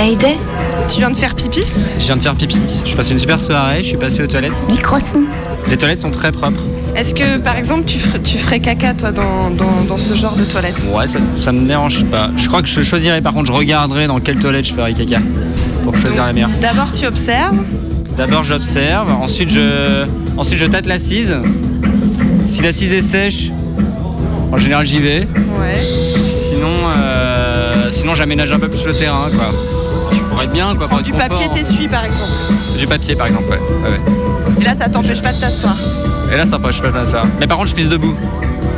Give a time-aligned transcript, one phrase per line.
[0.00, 0.36] Mayday
[0.88, 1.60] Tu viens de faire pipi?
[1.98, 2.58] Je viens de faire pipi.
[2.86, 4.54] Je passe une super soirée, je suis passé aux toilettes.
[4.66, 5.24] Microson
[5.68, 6.62] Les toilettes sont très propres.
[6.96, 10.34] Est-ce que par exemple tu ferais, tu ferais caca toi dans, dans- dans ce genre
[10.36, 10.80] de toilette?
[10.90, 12.30] Ouais, ça, ça me dérange pas.
[12.38, 15.18] Je crois que je choisirais, par contre, je regarderai dans quelle toilette je ferai caca.
[15.84, 16.48] Pour choisir la meilleure.
[16.62, 17.56] D'abord tu observes,
[18.16, 19.10] D'abord, j'observe.
[19.12, 20.06] Ensuite, je,
[20.38, 21.36] ensuite, je tâte l'assise.
[22.46, 23.50] Si l'assise est sèche,
[24.50, 25.20] en général, j'y vais.
[25.60, 25.76] ouais.
[26.48, 29.52] Sinon, euh, sinon j'aménage un peu plus le terrain, quoi.
[30.42, 31.02] Être bien, quoi.
[31.02, 32.30] Du papier t'essuie par exemple.
[32.78, 33.58] Du papier, par exemple, ouais.
[33.58, 34.00] Ouais.
[34.60, 35.76] Et là ça t'empêche pas de t'asseoir.
[36.32, 37.22] Et là, ça pas, peux pas ça.
[37.40, 38.14] Mais par contre, je pisse debout.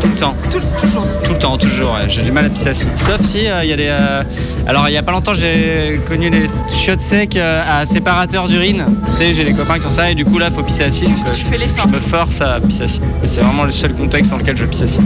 [0.00, 0.34] Tout le temps.
[0.50, 1.06] Tout, toujours.
[1.22, 1.92] Tout le temps, toujours.
[1.92, 2.08] ouais.
[2.08, 2.86] J'ai du mal à pisser assis.
[2.96, 3.88] Sauf si euh, il y a des.
[3.90, 4.22] euh,
[4.66, 8.84] Alors, il y a pas longtemps, j'ai connu les chiottes secs euh, à séparateur d'urine.
[9.16, 11.04] Tu sais, j'ai des copains qui ont ça et du coup, là, faut pisser assis.
[11.04, 11.86] Donc, Tu fais l'effort.
[11.86, 13.00] je me force à pisser assis.
[13.24, 15.00] C'est vraiment le seul contexte dans lequel je pisse assis.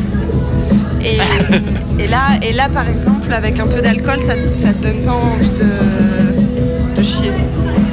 [1.04, 1.18] Et,
[2.02, 5.12] et là, et là par exemple avec un peu d'alcool ça, ça te donne pas
[5.12, 5.66] envie de, de.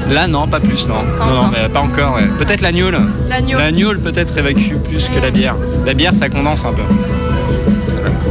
[0.10, 1.04] Là, non, pas plus, non.
[1.18, 2.28] Pas non, non, mais pas encore, ouais.
[2.38, 2.92] Peut-être l'agneau.
[3.30, 3.58] L'agneau.
[3.58, 5.56] L'agneau peut-être évacue plus que la bière.
[5.86, 6.84] La bière, ça condense un peu.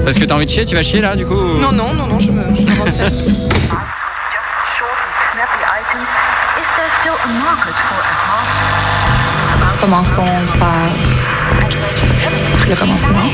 [0.04, 1.94] Parce que t'as envie de chier, tu vas chier là, du coup ou- Non, non,
[1.94, 3.34] non, non, je me, je me renseigne.
[9.80, 10.22] Commençons
[10.60, 10.90] par
[12.68, 13.28] le commencement,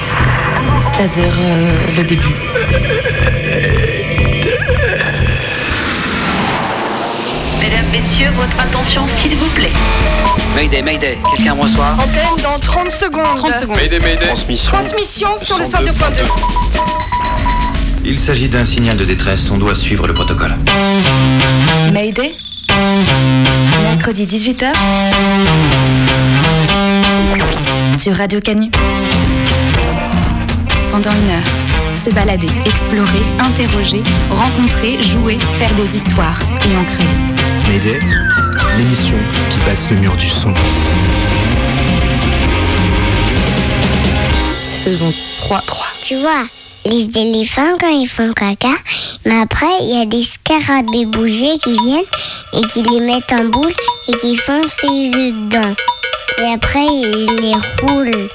[0.80, 2.34] c'est-à-dire euh, le début.
[7.68, 9.70] Mesdames, Messieurs, votre attention s'il vous plaît.
[10.54, 13.36] Mayday, Mayday, quelqu'un me reçoit Antenne dans 30 secondes.
[13.36, 13.76] 30 secondes.
[14.20, 14.72] Transmission.
[14.72, 15.92] Transmission sur le 102.2.
[18.06, 20.56] Il s'agit d'un signal de détresse, on doit suivre le protocole.
[21.92, 22.32] Mayday
[23.82, 24.72] Mercredi 18h
[27.98, 28.70] sur Radio Canu.
[30.90, 37.37] Pendant une heure, se balader, explorer, interroger, rencontrer, jouer, faire des histoires et en créer.
[37.68, 38.00] Mayday,
[38.78, 39.16] l'émission
[39.50, 40.54] qui passe le mur du son.
[44.82, 45.60] Saison 3.
[45.66, 45.86] 3.
[46.00, 46.46] Tu vois,
[46.86, 48.68] les éléphants, quand ils font caca,
[49.26, 52.02] mais après, il y a des scarabées bougés qui viennent
[52.54, 53.74] et qui les mettent en boule
[54.08, 55.74] et qui font ses œufs dedans.
[56.40, 58.30] Et après, ils les roulent.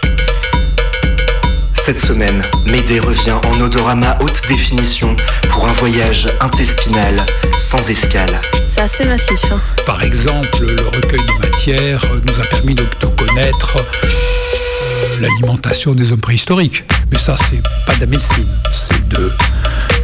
[1.86, 5.16] Cette semaine, Mayday revient en odorama haute définition
[5.50, 7.16] pour un voyage intestinal
[7.60, 8.40] sans escale.
[8.68, 9.40] C'est assez massif.
[9.52, 9.60] hein.
[9.86, 16.12] Par exemple, le recueil de matière nous a permis de, de connaître euh, l'alimentation des
[16.14, 16.86] hommes préhistoriques.
[17.12, 19.32] Mais ça, c'est pas de la médecine, c'est de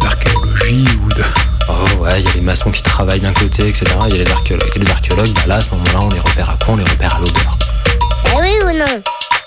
[0.04, 1.24] l'archéologie ou de...
[1.70, 3.86] Oh ouais, il y a les maçons qui travaillent d'un côté, etc.
[4.10, 4.72] Il y a les archéologues.
[4.76, 6.74] Et les archéologues, bah là, à ce moment-là, on les repère à quoi?
[6.74, 7.58] On les repère à l'odeur.
[8.26, 9.02] Eh oui ou non?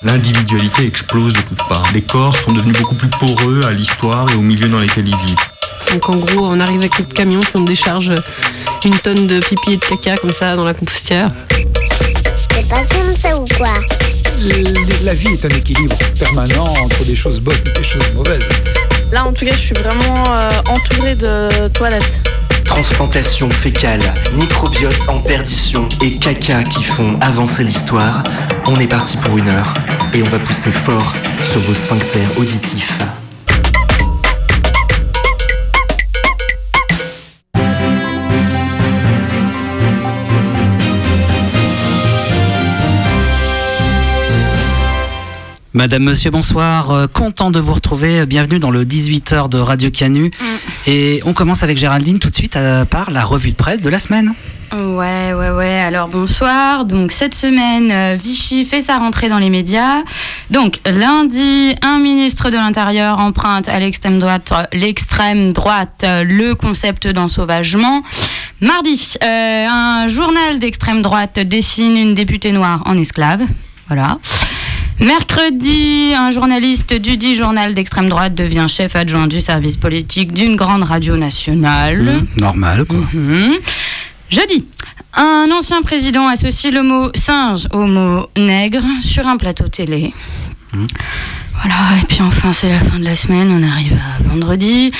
[0.05, 1.87] L'individualité explose de toutes parts.
[1.95, 5.17] Les corps sont devenus beaucoup plus poreux à l'histoire et au milieu dans lesquels ils
[5.17, 5.37] vivent.
[5.93, 8.13] Donc en gros, on arrive avec notre camion, puis on décharge
[8.85, 11.31] une tonne de pipi et de caca comme ça dans la compostière.
[11.51, 13.69] C'est pas comme ça ou quoi
[15.05, 18.49] La vie est un équilibre permanent entre des choses bonnes et des choses mauvaises.
[19.13, 22.23] Là, en tout cas, je suis vraiment euh, entourée de toilettes.
[22.65, 24.01] Transplantation fécale,
[24.35, 28.23] microbiote en perdition et caca qui font avancer l'histoire.
[28.67, 29.75] On est parti pour une heure
[30.15, 31.13] et on va pousser fort
[31.51, 32.99] sur vos sphincters auditifs.
[45.75, 46.91] Madame, monsieur, bonsoir.
[46.91, 48.27] Euh, content de vous retrouver.
[48.27, 50.31] Bienvenue dans le 18h de Radio Canu.
[50.87, 53.89] Et on commence avec Géraldine tout de suite euh, par la revue de presse de
[53.89, 54.35] la semaine.
[54.73, 55.79] Ouais, ouais, ouais.
[55.81, 56.85] Alors bonsoir.
[56.85, 60.03] Donc cette semaine, euh, Vichy fait sa rentrée dans les médias.
[60.51, 68.03] Donc lundi, un ministre de l'Intérieur emprunte à l'extrême droite, l'extrême droite, le concept d'ensauvagement.
[68.61, 73.41] Mardi, euh, un journal d'extrême droite dessine une députée noire en esclave.
[73.89, 74.19] Voilà.
[75.03, 80.55] Mercredi, un journaliste du dit journal d'extrême droite devient chef adjoint du service politique d'une
[80.55, 82.03] grande radio nationale.
[82.37, 83.01] Mmh, normal, quoi.
[83.13, 83.57] Mhm.
[84.31, 84.65] Jeudi,
[85.15, 90.15] un ancien président associe le mot singe au mot nègre sur un plateau télé.
[90.73, 90.87] Mhm.
[91.55, 94.91] Voilà, et puis enfin, c'est la fin de la semaine, on arrive à vendredi.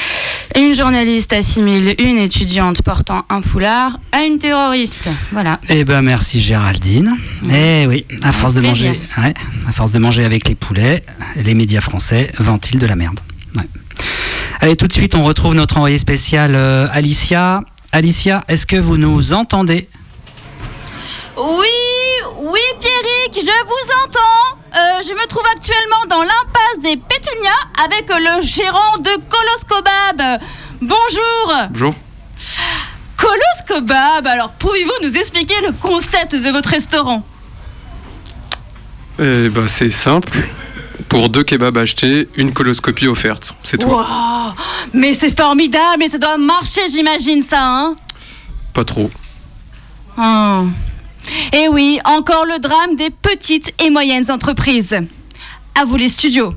[0.55, 5.09] Et une journaliste assimile une étudiante portant un foulard à une terroriste.
[5.33, 5.59] Voilà.
[5.69, 7.17] Eh ben merci Géraldine.
[7.51, 9.35] Eh oui, à force de manger, ouais,
[9.69, 11.03] à force de manger avec les poulets,
[11.37, 13.19] les médias français ventilent de la merde.
[13.57, 13.67] Ouais.
[14.61, 17.61] Allez, tout de suite, on retrouve notre envoyé spécial euh, Alicia.
[17.91, 19.89] Alicia, est-ce que vous nous entendez?
[21.37, 21.67] Oui,
[22.43, 24.62] oui, Pierrick, je vous entends.
[24.75, 27.51] Euh, je me trouve actuellement dans l'impasse des Pétunias
[27.85, 30.41] avec le gérant de Colos Kebab.
[30.81, 31.69] Bonjour.
[31.71, 31.95] Bonjour.
[33.17, 34.27] Colos kebab.
[34.27, 37.23] Alors, pouvez-vous nous expliquer le concept de votre restaurant?
[39.19, 40.37] Eh ben, c'est simple.
[41.09, 43.55] Pour deux kebabs achetés, une coloscopie offerte.
[43.63, 43.95] C'est tout.
[44.93, 47.95] Mais c'est formidable, mais ça doit marcher, j'imagine ça, hein?
[48.73, 49.11] Pas trop.
[50.17, 50.63] Ah.
[51.53, 54.99] Et oui, encore le drame des petites et moyennes entreprises.
[55.81, 56.55] À vous les studios.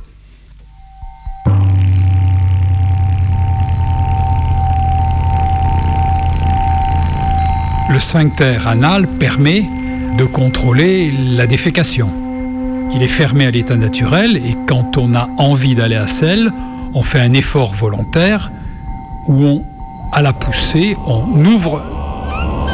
[7.90, 9.64] Le sphincter anal permet
[10.18, 12.10] de contrôler la défécation.
[12.94, 16.52] Il est fermé à l'état naturel et quand on a envie d'aller à selle,
[16.94, 18.52] on fait un effort volontaire
[19.28, 19.64] où on,
[20.12, 21.82] à la poussée, on ouvre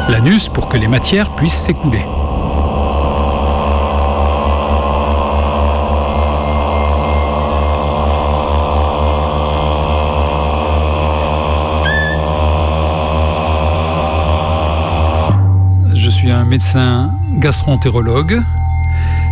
[0.08, 2.04] l'anus pour que les matières puissent s'écouler.
[15.94, 18.42] Je suis un médecin gastroentérologue,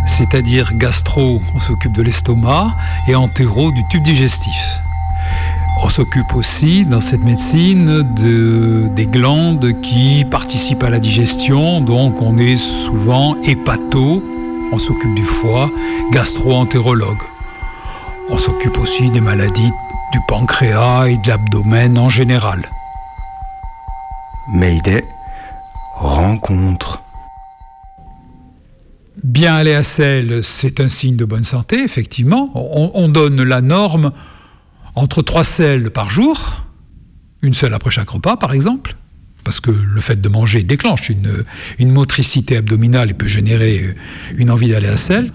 [0.05, 2.75] c'est-à-dire gastro, on s'occupe de l'estomac,
[3.07, 4.80] et entéro du tube digestif.
[5.83, 12.21] On s'occupe aussi dans cette médecine de, des glandes qui participent à la digestion, donc
[12.21, 14.23] on est souvent hépato,
[14.71, 15.71] on s'occupe du foie,
[16.11, 17.21] gastro-entérologue.
[18.29, 19.71] On s'occupe aussi des maladies
[20.13, 22.61] du pancréas et de l'abdomen en général.
[24.53, 25.03] Mayday,
[25.95, 27.01] rencontre.
[29.23, 32.49] Bien aller à selle, c'est un signe de bonne santé, effectivement.
[32.55, 34.11] On, on donne la norme
[34.95, 36.65] entre trois selles par jour,
[37.41, 38.95] une seule après chaque repas par exemple,
[39.43, 43.95] parce que le fait de manger déclenche une, motricité abdominale et peut générer
[44.35, 45.29] une envie d'aller à selle.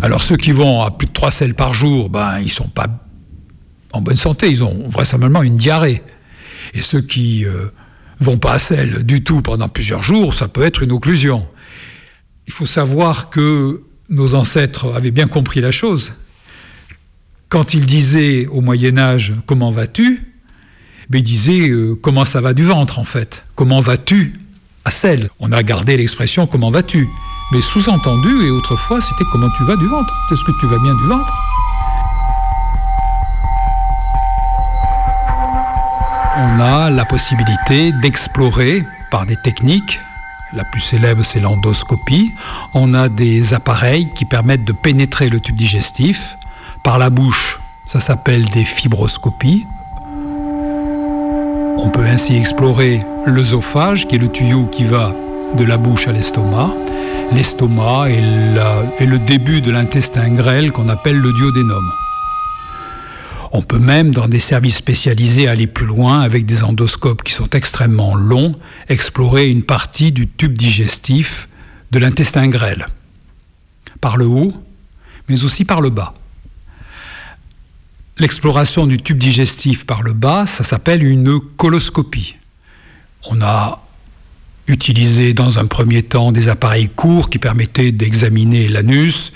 [0.00, 2.88] Alors ceux qui vont à plus de trois selles par jour, ben, ils sont pas
[3.92, 6.02] en bonne santé, ils ont vraisemblablement une diarrhée.
[6.72, 7.66] Et ceux qui euh,
[8.20, 11.46] vont pas à selle du tout pendant plusieurs jours, ça peut être une occlusion.
[12.46, 16.14] Il faut savoir que nos ancêtres avaient bien compris la chose
[17.52, 20.22] quand il disait au Moyen Âge comment vas-tu,
[21.10, 23.44] ben il disait euh, comment ça va du ventre en fait?
[23.56, 24.40] Comment vas-tu
[24.86, 27.06] à selle On a gardé l'expression comment vas-tu,
[27.52, 30.14] mais sous-entendu et autrefois c'était comment tu vas du ventre?
[30.32, 31.34] Est-ce que tu vas bien du ventre?
[36.38, 40.00] On a la possibilité d'explorer par des techniques
[40.54, 42.32] la plus célèbre, c'est l'endoscopie.
[42.74, 46.36] On a des appareils qui permettent de pénétrer le tube digestif
[46.84, 47.60] par la bouche.
[47.86, 49.64] Ça s'appelle des fibroscopies.
[51.78, 55.14] On peut ainsi explorer l'œsophage, qui est le tuyau qui va
[55.56, 56.72] de la bouche à l'estomac.
[57.32, 61.90] L'estomac est, le début de l'intestin grêle qu'on appelle le duodénum.
[63.52, 67.50] On peut même, dans des services spécialisés, aller plus loin avec des endoscopes qui sont
[67.50, 68.54] extrêmement longs,
[68.88, 71.48] explorer une partie du tube digestif
[71.90, 72.86] de l'intestin grêle,
[74.00, 74.52] par le haut,
[75.28, 76.14] mais aussi par le bas.
[78.22, 82.36] L'exploration du tube digestif par le bas, ça s'appelle une coloscopie.
[83.28, 83.84] On a
[84.68, 89.32] utilisé dans un premier temps des appareils courts qui permettaient d'examiner l'anus,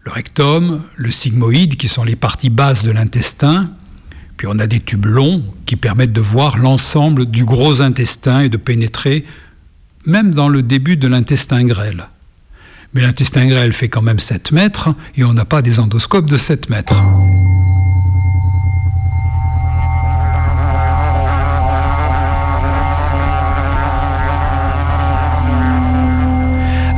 [0.00, 3.70] le rectum, le sigmoïde, qui sont les parties basses de l'intestin.
[4.36, 8.48] Puis on a des tubes longs qui permettent de voir l'ensemble du gros intestin et
[8.48, 9.24] de pénétrer
[10.06, 12.08] même dans le début de l'intestin grêle.
[12.94, 16.36] Mais l'intestin grêle fait quand même 7 mètres et on n'a pas des endoscopes de
[16.36, 17.00] 7 mètres.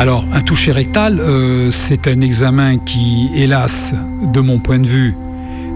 [0.04, 3.94] Alors, un toucher rectal, euh, c'est un examen qui, hélas,
[4.34, 5.16] de mon point de vue,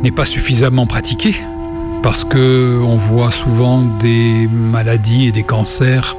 [0.02, 1.34] n'est pas suffisamment pratiqué,
[2.02, 6.14] parce que on voit souvent des maladies et des cancers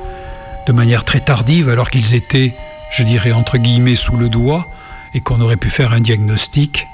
[0.66, 2.56] de manière très tardive, alors qu'ils étaient,
[2.90, 4.66] je dirais, entre guillemets, sous le doigt,
[5.14, 6.88] et qu'on aurait pu faire un diagnostic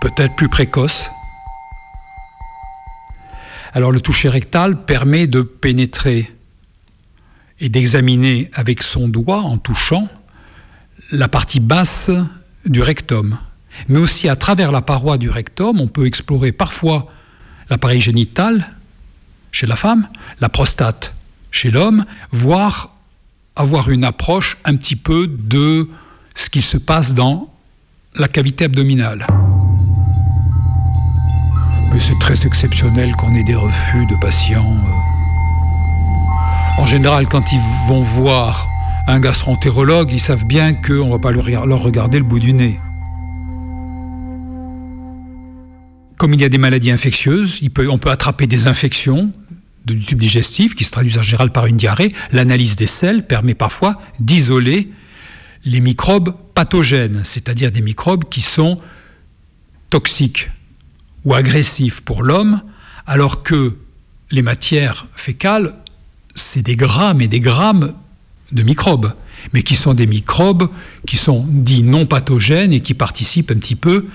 [0.00, 1.10] peut-être plus précoce.
[3.74, 6.34] Alors, le toucher rectal permet de pénétrer
[7.64, 10.10] et d'examiner avec son doigt, en touchant,
[11.10, 12.10] la partie basse
[12.66, 13.38] du rectum.
[13.88, 17.10] Mais aussi à travers la paroi du rectum, on peut explorer parfois
[17.70, 18.70] l'appareil génital
[19.50, 20.08] chez la femme,
[20.42, 21.14] la prostate
[21.50, 22.94] chez l'homme, voire
[23.56, 25.88] avoir une approche un petit peu de
[26.34, 27.50] ce qui se passe dans
[28.14, 29.26] la cavité abdominale.
[31.90, 34.76] Mais c'est très exceptionnel qu'on ait des refus de patients.
[36.76, 38.68] En général, quand ils vont voir
[39.06, 42.78] un gastroentérologue, ils savent bien qu'on ne va pas leur regarder le bout du nez.
[46.16, 49.32] Comme il y a des maladies infectieuses, on peut attraper des infections
[49.84, 53.54] du tube digestif, qui se traduisent en général par une diarrhée, l'analyse des selles permet
[53.54, 54.90] parfois d'isoler
[55.64, 58.78] les microbes pathogènes, c'est-à-dire des microbes qui sont
[59.90, 60.50] toxiques
[61.24, 62.62] ou agressifs pour l'homme,
[63.06, 63.76] alors que
[64.30, 65.72] les matières fécales,
[66.54, 67.92] c'est des grammes et des grammes
[68.52, 69.12] de microbes,
[69.52, 70.68] mais qui sont des microbes
[71.04, 74.06] qui sont dits non pathogènes et qui participent un petit peu,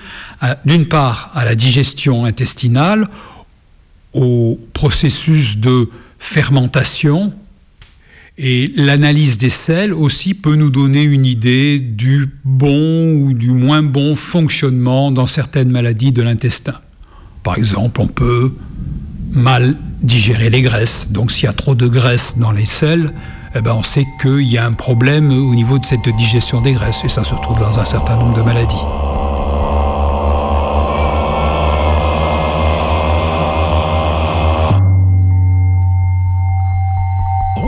[0.64, 3.08] d'une part, à la digestion intestinale,
[4.14, 7.34] au processus de fermentation,
[8.38, 13.82] et l'analyse des sels aussi peut nous donner une idée du bon ou du moins
[13.82, 16.80] bon fonctionnement dans certaines maladies de l'intestin.
[17.42, 18.54] Par exemple, on peut
[19.30, 21.08] mal digérer les graisses.
[21.10, 23.12] Donc s'il y a trop de graisse dans les sels,
[23.54, 26.72] eh ben, on sait qu'il y a un problème au niveau de cette digestion des
[26.72, 27.04] graisses.
[27.04, 28.76] Et ça se trouve dans un certain nombre de maladies.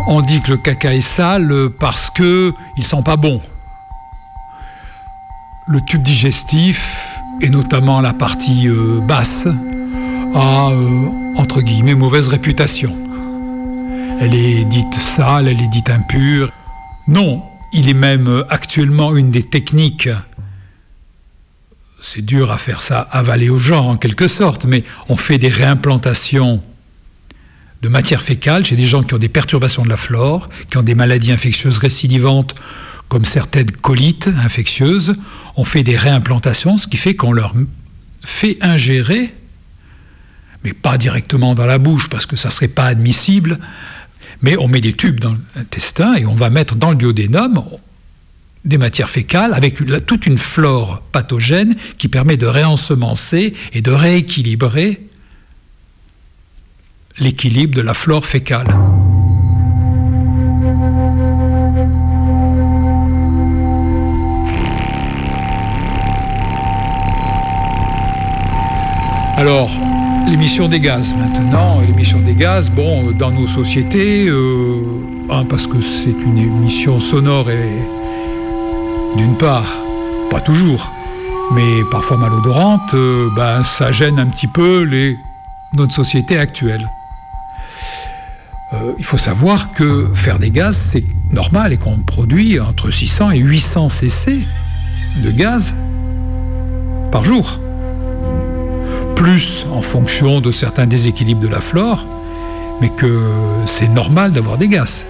[0.09, 3.41] On dit que le caca est sale parce que il sent pas bon.
[5.67, 9.47] Le tube digestif, et notamment la partie euh, basse,
[10.35, 12.97] a, euh, entre guillemets, mauvaise réputation.
[14.21, 16.53] Elle est dite sale, elle est dite impure.
[17.09, 20.09] Non, il est même actuellement une des techniques.
[22.01, 25.49] C'est dur à faire ça avaler aux gens en quelque sorte, mais on fait des
[25.49, 26.63] réimplantations
[27.81, 30.83] de matière fécale chez des gens qui ont des perturbations de la flore, qui ont
[30.83, 32.55] des maladies infectieuses récidivantes
[33.09, 35.15] comme certaines colites infectieuses.
[35.57, 37.55] On fait des réimplantations, ce qui fait qu'on leur
[38.25, 39.35] fait ingérer,
[40.65, 43.59] mais pas directement dans la bouche parce que ça ne serait pas admissible,
[44.43, 47.63] mais on met des tubes dans l'intestin et on va mettre dans le duodénum
[48.65, 49.77] des matières fécales avec
[50.07, 55.07] toute une flore pathogène qui permet de réensemencer et de rééquilibrer
[57.19, 58.69] l'équilibre de la flore fécale.
[69.37, 69.71] Alors,
[70.29, 71.81] l'émission des gaz maintenant.
[71.81, 74.83] L'émission des gaz, bon, dans nos sociétés, euh,
[75.49, 77.83] parce que c'est une émission sonore et
[79.17, 79.79] d'une part,
[80.31, 80.91] pas toujours,
[81.55, 85.17] mais parfois malodorante, euh, ben, ça gêne un petit peu les,
[85.75, 86.89] notre société actuelle.
[88.73, 93.33] Euh, il faut savoir que faire des gaz, c'est normal et qu'on produit entre 600
[93.33, 94.47] et 800 cc
[95.23, 95.75] de gaz
[97.11, 97.61] par jour.
[99.23, 102.05] Plus en fonction de certains déséquilibres de la flore,
[102.81, 103.31] mais que
[103.67, 105.07] c'est normal d'avoir des gaz.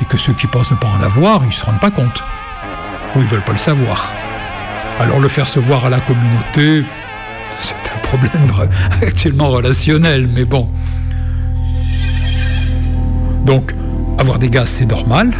[0.00, 2.22] Et que ceux qui pensent ne pas en avoir, ils ne se rendent pas compte.
[3.16, 4.14] Ou ils ne veulent pas le savoir.
[5.00, 6.84] Alors le faire se voir à la communauté,
[7.58, 8.46] c'est un problème
[9.02, 10.68] actuellement relationnel, mais bon.
[13.44, 13.74] Donc,
[14.16, 15.32] avoir des gaz, c'est normal.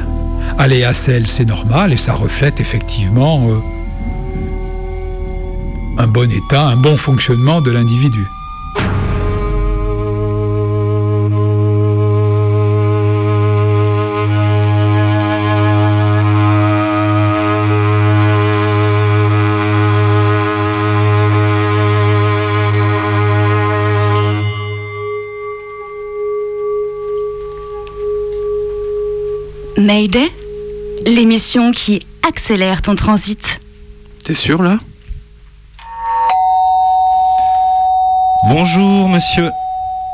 [0.58, 3.60] Aller à sel, c'est normal, et ça reflète effectivement euh,
[6.02, 8.28] un bon état, un bon fonctionnement de l'individu.
[29.78, 30.32] Mayday
[31.06, 33.60] L'émission qui accélère ton transit.
[34.24, 34.80] T'es sûr là?
[38.54, 39.50] Bonjour monsieur.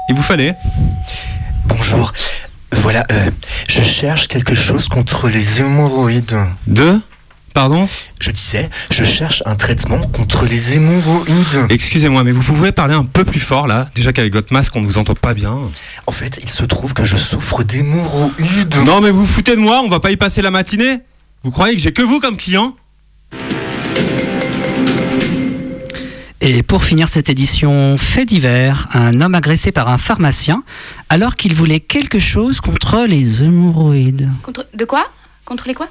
[0.09, 0.55] Il vous fallait
[1.67, 2.13] Bonjour.
[2.71, 3.33] Voilà, euh,
[3.69, 6.39] je cherche quelque chose contre les hémorroïdes.
[6.69, 7.01] Deux
[7.53, 7.89] Pardon
[8.21, 11.67] Je disais, je cherche un traitement contre les hémorroïdes.
[11.69, 14.83] Excusez-moi, mais vous pouvez parler un peu plus fort là Déjà qu'avec votre masque, on
[14.83, 15.59] ne vous entend pas bien.
[16.07, 18.77] En fait, il se trouve que je souffre d'hémorroïdes.
[18.87, 21.01] Non, mais vous vous foutez de moi On va pas y passer la matinée
[21.43, 22.77] Vous croyez que j'ai que vous comme client?
[26.41, 30.63] Et pour finir cette édition fait divers, un homme agressé par un pharmacien
[31.09, 34.31] alors qu'il voulait quelque chose contre les hémorroïdes.
[34.43, 34.67] Contre...
[34.73, 35.05] De quoi?
[35.45, 35.89] Contre les quoi?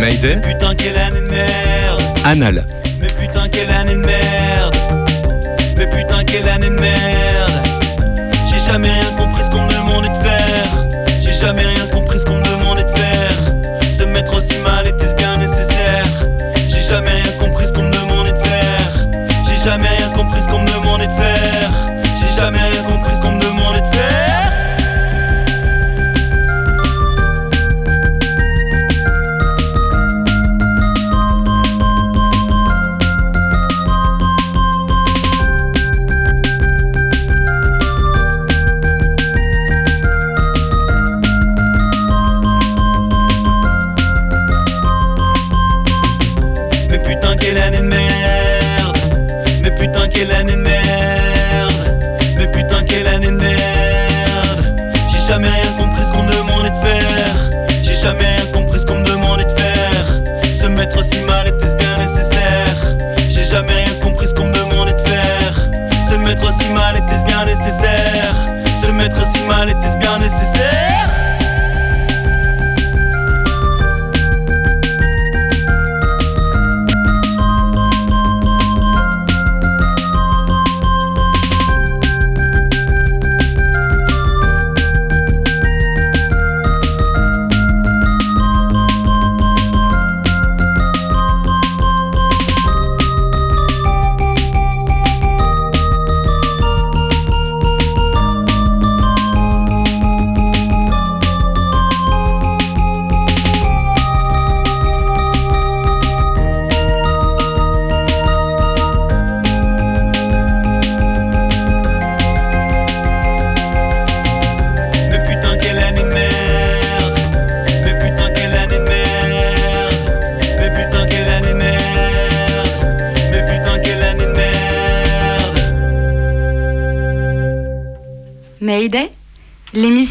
[0.00, 2.66] Mayday Putain, quelle année de merde Anal.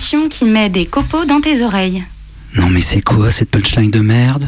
[0.05, 2.03] L'émission qui met des copeaux dans tes oreilles.
[2.55, 4.45] Non mais c'est quoi cette punchline de merde?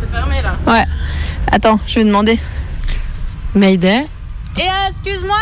[0.00, 0.56] C'est fermé là.
[0.66, 0.84] Ouais.
[1.52, 2.38] Attends, je vais demander.
[3.54, 4.04] Mayday?
[4.56, 5.36] Et euh, excuse-moi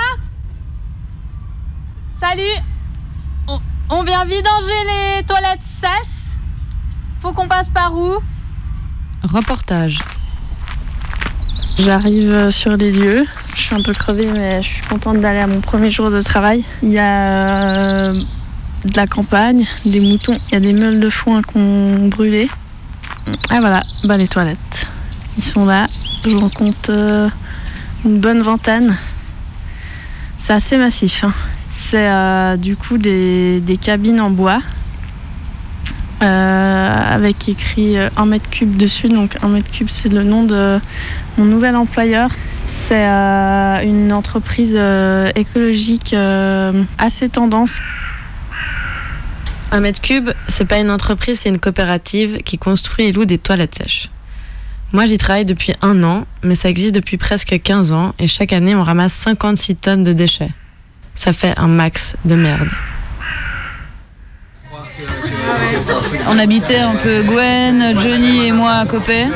[2.20, 2.42] Salut
[3.90, 6.34] on, vient vidanger les toilettes sèches
[7.20, 8.18] Faut qu'on passe par où?
[9.22, 9.98] Reportage.
[11.78, 13.24] J'arrive euh, sur les lieux.
[13.56, 16.20] Je suis un peu crevée, mais je suis contente d'aller à mon premier jour de
[16.20, 16.62] travail.
[16.82, 18.12] Il y a euh,
[18.84, 22.48] de la campagne, des moutons, il y a des meules de foin qu'on brûlait.
[23.50, 24.86] Ah voilà, bah les toilettes.
[25.36, 25.86] Ils sont là.
[26.24, 27.28] J'en compte euh,
[28.04, 28.96] une bonne vingtaine.
[30.38, 31.24] C'est assez massif.
[31.24, 31.32] hein.
[31.90, 34.60] C'est euh, du coup des, cabines en bois.
[36.22, 39.08] euh, avec écrit euh, 1 mètre cube dessus.
[39.08, 40.80] Donc 1 mètre cube, c'est le nom de
[41.36, 42.30] mon nouvel employeur.
[42.66, 47.78] C'est euh, une entreprise euh, écologique euh, assez tendance.
[49.70, 53.38] Un mètre cube, c'est pas une entreprise, c'est une coopérative qui construit et loue des
[53.38, 54.08] toilettes sèches.
[54.92, 58.52] Moi, j'y travaille depuis un an, mais ça existe depuis presque 15 ans et chaque
[58.54, 60.50] année, on ramasse 56 tonnes de déchets.
[61.14, 62.68] Ça fait un max de merde.
[66.28, 69.26] On habitait un peu Gwen, Johnny et moi à Copé.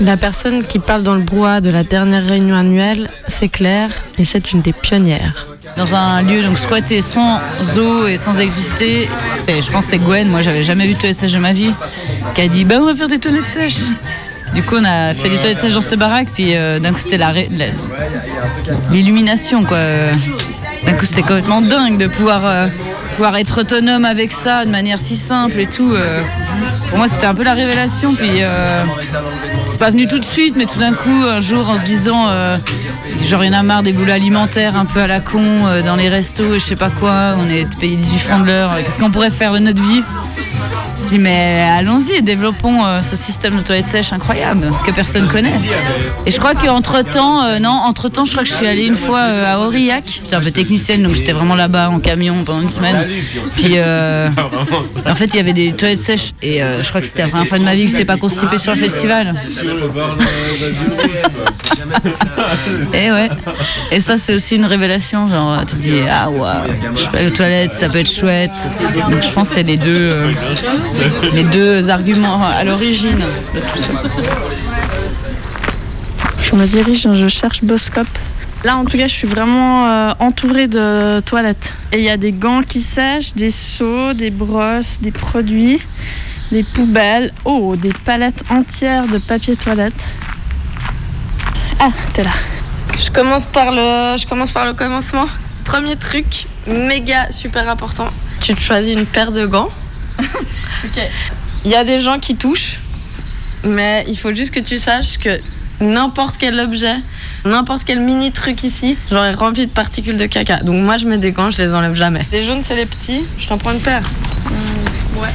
[0.00, 4.24] La personne qui parle dans le brouhaha de la dernière réunion annuelle, c'est Claire et
[4.24, 5.46] c'est une des pionnières.
[5.76, 7.40] Dans un lieu donc squatté sans
[7.76, 8.38] eau et sans.
[8.38, 8.48] Et
[9.48, 11.72] je pense que c'est Gwen, moi j'avais jamais vu de toilettes sèches de ma vie,
[12.34, 13.90] qui a dit bah on va faire des toilettes sèches.
[14.54, 16.98] Du coup on a fait des toilettes sèches dans cette baraque, puis euh, d'un coup
[16.98, 17.66] c'était la ré- la-
[18.90, 19.78] l'illumination quoi.
[20.88, 22.66] D'un coup c'était complètement dingue de pouvoir, euh,
[23.16, 25.92] pouvoir être autonome avec ça de manière si simple et tout.
[25.92, 26.22] euh.
[26.88, 28.82] Pour moi c'était un peu la révélation, puis euh,
[29.66, 32.30] c'est pas venu tout de suite, mais tout d'un coup un jour en se disant
[33.26, 35.96] genre il y en a marre des boulots alimentaires un peu à la con dans
[35.96, 38.98] les restos et je sais pas quoi, on est payé 18 francs de l'heure, qu'est-ce
[38.98, 40.02] qu'on pourrait faire de notre vie?
[40.96, 45.26] Je me dis mais allons-y, développons euh, ce système de toilettes sèches incroyable que personne
[45.28, 45.54] connaît.
[46.26, 48.96] Et je crois qu'entre temps, non, entre temps je crois que je suis allée une
[48.96, 52.62] fois euh, à Aurillac, j'étais un peu technicienne donc j'étais vraiment là-bas en camion pendant
[52.62, 53.06] une semaine.
[53.56, 54.28] Puis euh,
[55.06, 57.28] en fait il y avait des toilettes sèches et euh, je crois que c'était la
[57.28, 59.34] première fois de ma vie que j'étais pas constipée sur le festival.
[62.92, 63.28] Et ouais.
[63.90, 65.26] Et ça, c'est aussi une révélation.
[65.28, 66.46] Genre, tu te dis, ah ouais,
[66.94, 68.50] je peux aller aux toilettes, ça peut être chouette.
[69.10, 70.30] Donc, je pense que c'est les deux, euh,
[71.32, 73.92] les deux arguments à l'origine de tout ça.
[76.42, 78.08] Je me dirige, je cherche Boscop.
[78.64, 81.74] Là, en tout cas, je suis vraiment euh, entourée de toilettes.
[81.92, 85.80] Et il y a des gants qui sèchent, des seaux, des brosses, des produits,
[86.50, 87.32] des poubelles.
[87.44, 90.02] Oh, des palettes entières de papier toilette.
[91.78, 92.32] Ah, t'es là.
[92.98, 95.26] Je commence par le, je commence par le commencement.
[95.64, 98.08] Premier truc, méga super important.
[98.40, 99.70] Tu te choisis une paire de gants.
[101.64, 102.80] Il y a des gens qui touchent,
[103.64, 105.40] mais il faut juste que tu saches que
[105.80, 106.94] n'importe quel objet,
[107.44, 110.58] n'importe quel mini truc ici, genre est rempli de particules de caca.
[110.58, 112.24] Donc moi je mets des gants, je les enlève jamais.
[112.32, 114.02] Les jaunes c'est les petits, je t'en prends une paire.
[115.20, 115.28] ouais.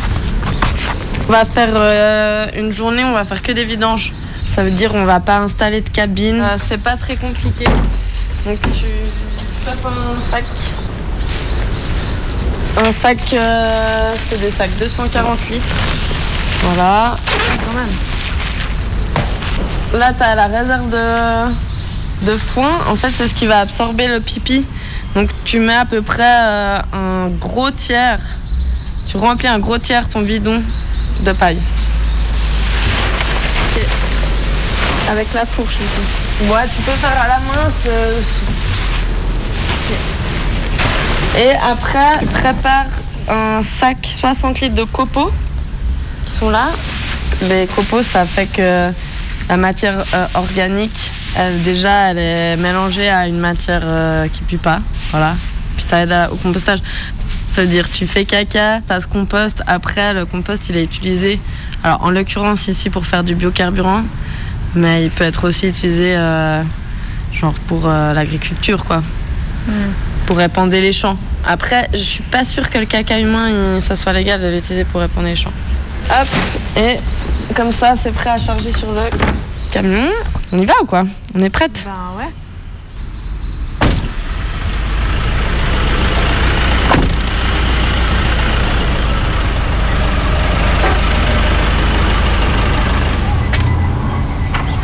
[1.28, 4.12] On va faire euh, une journée, on va faire que des vidanges.
[4.54, 6.42] Ça veut dire on va pas installer de cabine.
[6.42, 7.66] Euh, c'est pas très compliqué.
[8.46, 8.86] Donc tu
[9.66, 10.44] tapes un sac.
[12.76, 15.64] Un sac, euh, c'est des sacs 240 litres.
[16.64, 17.16] Voilà.
[17.66, 17.88] quand même.
[20.00, 22.72] Là, tu as la réserve de, de foin.
[22.88, 24.66] En fait, c'est ce qui va absorber le pipi.
[25.14, 28.20] Donc, tu mets à peu près euh, un gros tiers.
[29.08, 30.62] Tu remplis un gros tiers ton bidon
[31.22, 31.62] de paille.
[35.12, 36.50] Avec la fourche aussi.
[36.52, 37.70] Ouais, tu peux faire à la main.
[41.38, 42.86] Et après, prépare
[43.28, 45.32] un sac 60 litres de copeaux
[46.26, 46.70] qui sont là.
[47.50, 48.92] Les copeaux, ça fait que
[49.50, 54.58] la matière euh, organique, elle, déjà, elle est mélangée à une matière euh, qui pue
[54.58, 54.80] pas.
[55.10, 55.36] Voilà.
[55.76, 56.80] Puis ça aide au compostage.
[57.52, 59.62] Ça veut dire tu fais caca, ça se composte.
[59.68, 61.40] Après, le compost, il est utilisé.
[61.84, 64.04] Alors, en l'occurrence, ici, pour faire du biocarburant.
[64.76, 66.64] Mais il peut être aussi utilisé, euh,
[67.32, 69.04] genre, pour euh, l'agriculture, quoi.
[70.26, 71.18] Pour répandre les champs.
[71.46, 75.02] Après, je suis pas sûre que le caca humain, ça soit légal de l'utiliser pour
[75.02, 75.52] répandre les champs.
[76.10, 76.28] Hop,
[76.78, 76.98] et
[77.54, 79.02] comme ça, c'est prêt à charger sur le
[79.72, 80.10] camion.
[80.52, 81.04] On y va ou quoi?
[81.36, 81.84] On est prête?
[81.86, 82.32] Ben ouais.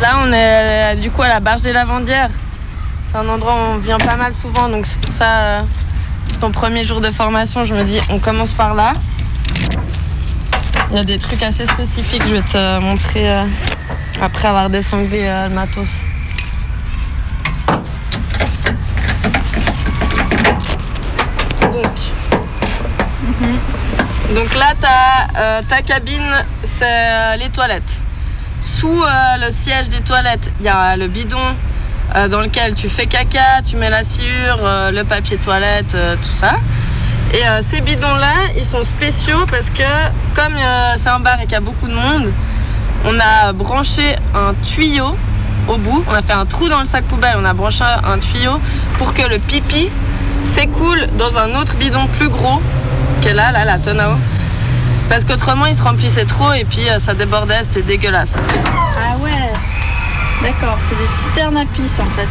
[0.00, 2.30] Là, on est euh, du coup à la barge des Lavandières.
[3.10, 5.62] C'est un endroit où on vient pas mal souvent, donc c'est pour ça, euh,
[6.40, 8.92] ton premier jour de formation, je me dis, on commence par là.
[10.90, 13.44] Il y a des trucs assez spécifiques, je vais te montrer euh,
[14.22, 15.88] après avoir désanglé euh, le matos.
[21.72, 21.96] Donc,
[24.36, 24.72] donc là,
[25.36, 26.30] euh, ta cabine,
[26.62, 28.00] c'est euh, les toilettes.
[28.60, 31.56] Sous euh, le siège des toilettes, il y a le bidon
[32.16, 36.16] euh, dans lequel tu fais caca, tu mets la sciure, euh, le papier toilette, euh,
[36.16, 36.54] tout ça.
[37.32, 39.84] Et ces bidons-là, ils sont spéciaux parce que
[40.34, 40.54] comme
[40.96, 42.32] c'est un bar et qu'il y a beaucoup de monde,
[43.04, 45.16] on a branché un tuyau
[45.68, 46.04] au bout.
[46.08, 48.60] On a fait un trou dans le sac poubelle, on a branché un tuyau
[48.98, 49.90] pour que le pipi
[50.42, 52.60] s'écoule dans un autre bidon plus gros
[53.22, 54.16] que là, là, la tonne à eau.
[55.08, 58.38] Parce qu'autrement, il se remplissait trop et puis ça débordait, c'était dégueulasse.
[58.96, 59.39] Ah ouais.
[60.42, 62.28] D'accord, c'est des citernes à pisse en fait.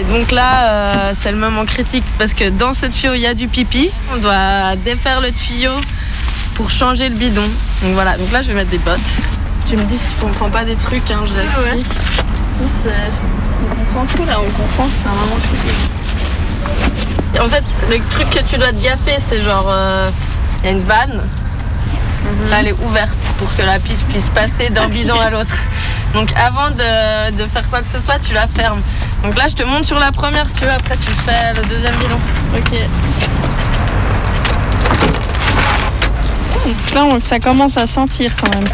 [0.00, 3.26] Et donc là, euh, c'est le moment critique parce que dans ce tuyau, il y
[3.26, 3.90] a du pipi.
[4.14, 5.72] On doit défaire le tuyau
[6.54, 7.42] pour changer le bidon.
[7.82, 8.98] Donc voilà, donc là, je vais mettre des bottes.
[9.66, 11.30] Tu me dis si tu comprends pas des trucs, hein, je
[12.82, 12.90] c'est-
[13.70, 15.90] On comprend tout là, on comprend que c'est un moment critique.
[17.34, 20.10] Et en fait, le truc que tu dois te gaffer, c'est genre, euh,
[20.62, 21.22] il y a une vanne.
[22.50, 25.56] Là, elle est ouverte pour que la pisse puisse passer d'un bidon à l'autre.
[26.14, 28.82] Donc avant de, de faire quoi que ce soit, tu la fermes.
[29.22, 30.70] Donc là, je te monte sur la première, si tu veux.
[30.70, 32.18] Après, tu fais le deuxième bidon.
[32.56, 32.70] Ok.
[36.64, 38.68] Donc là, on- ça commence à sentir quand même.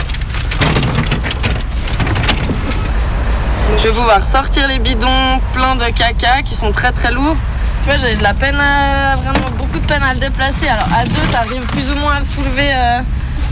[3.79, 7.37] Je vais pouvoir sortir les bidons pleins de caca qui sont très très lourds.
[7.83, 10.69] Tu vois, j'ai de la peine à, vraiment beaucoup de peine à le déplacer.
[10.69, 13.01] Alors à deux, tu arrives plus ou moins à le soulever euh,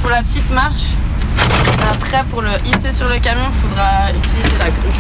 [0.01, 0.95] pour la petite marche.
[1.91, 4.93] Après, pour le hisser sur le camion, il faudra utiliser la grue.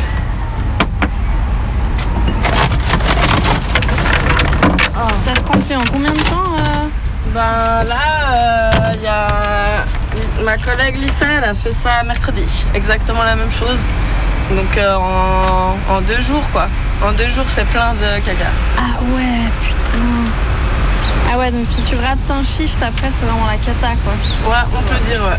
[5.24, 6.88] Ça se remplit en combien de temps euh
[7.32, 9.84] Ben là, il y a
[10.44, 12.44] ma collègue Lisa, elle a fait ça mercredi.
[12.74, 13.78] Exactement la même chose.
[14.50, 16.68] Donc euh, en, en deux jours, quoi.
[17.04, 18.50] En deux jours, c'est plein de caca.
[18.76, 20.32] Ah ouais, putain.
[21.32, 24.12] Ah ouais, donc si tu rates un shift, après, c'est vraiment la cata quoi.
[24.50, 25.38] Ouais, on peut dire, ouais.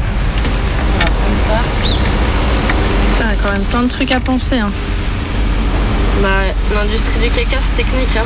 [3.12, 4.60] Putain, il y a quand même plein de trucs à penser.
[4.60, 4.72] Hein.
[6.22, 6.30] Bah,
[6.74, 8.16] l'industrie du caca, c'est technique.
[8.18, 8.26] Hein.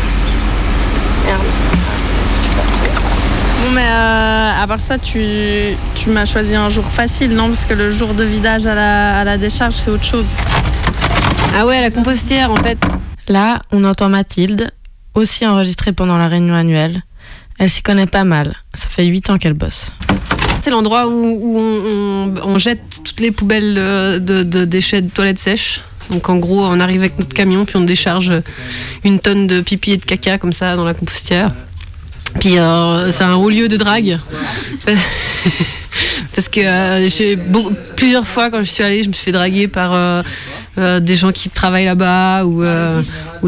[1.26, 1.42] Merde.
[3.64, 7.48] Bon, mais euh, à part ça, tu, tu m'as choisi un jour facile, non?
[7.48, 10.36] Parce que le jour de vidage à la, à la décharge, c'est autre chose.
[11.56, 12.78] Ah ouais, la compostière en fait.
[13.28, 14.72] Là, on entend Mathilde,
[15.16, 17.02] aussi enregistrée pendant la réunion annuelle.
[17.60, 18.56] Elle s'y connaît pas mal.
[18.74, 19.92] Ça fait 8 ans qu'elle bosse.
[20.68, 21.58] C'est l'endroit où,
[22.44, 25.80] on, jette toutes les poubelles de, de- de déchets de toilettes sèches.
[26.12, 28.34] Donc en gros, on arrive avec notre camion, puis on décharge
[29.06, 31.54] une tonne de pipi et de caca comme ça dans la compostière.
[32.40, 32.56] Puis
[33.12, 34.18] c'est un haut lieu de drague.
[36.36, 37.36] Parce que euh,
[37.96, 40.22] plusieurs fois quand je suis allée, je me suis fait draguer par euh,
[40.78, 42.62] euh, des gens qui travaillent là-bas ou,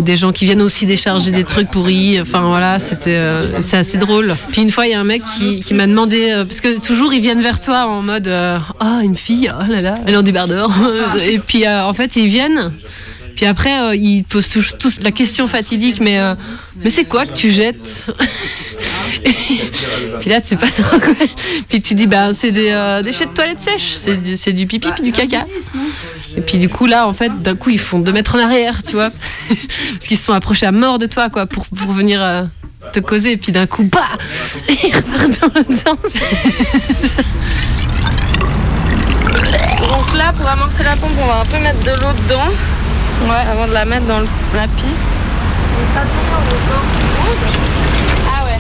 [0.02, 2.19] des gens qui viennent aussi décharger des trucs pourris.
[2.19, 3.19] Enfin voilà, c'était
[3.62, 4.36] c'est assez drôle.
[4.52, 7.21] Puis une fois, il y a un mec qui, m'a demandé parce que toujours ils
[7.21, 10.71] viennent vers toi en mode ah une fille, oh là là, elle est en débardeur.
[11.23, 12.71] Et puis en fait ils viennent.
[13.39, 16.36] Puis après, euh, ils posent tous, tous la question fatidique, mais, euh,
[16.84, 18.12] mais c'est quoi que tu jettes?
[20.19, 21.13] Puis là, tu sais pas trop quoi.
[21.69, 24.67] Puis tu dis, bah, c'est des euh, déchets de toilette sèche, c'est du, c'est du
[24.67, 25.45] pipi puis du caca.
[26.36, 28.84] Et puis du coup, là, en fait, d'un coup, ils font deux mètres en arrière,
[28.84, 29.10] tu vois.
[29.12, 32.43] Parce qu'ils se sont approchés à mort de toi, quoi, pour, pour venir euh,
[32.91, 33.32] te causer.
[33.32, 34.04] Et puis d'un coup, bah
[34.67, 36.13] Et ils repartent dans l'autre sens.
[39.80, 42.52] Donc là, pour amorcer la pompe, on va un peu mettre de l'eau dedans.
[43.27, 45.08] Ouais, avant de la mettre dans la piste.
[48.27, 48.60] Ah ouais.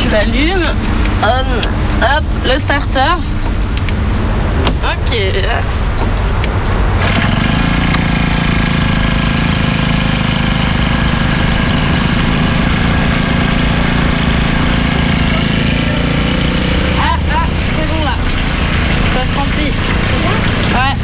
[0.00, 0.74] Tu l'allumes.
[1.22, 1.46] On,
[2.04, 3.16] hop, le starter.
[4.84, 5.12] Ok.
[16.98, 18.16] Ah, ah, c'est bon là.
[19.14, 19.72] Ça se remplit.
[20.74, 20.94] Ouais.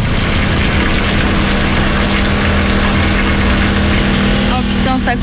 [4.55, 4.62] Oh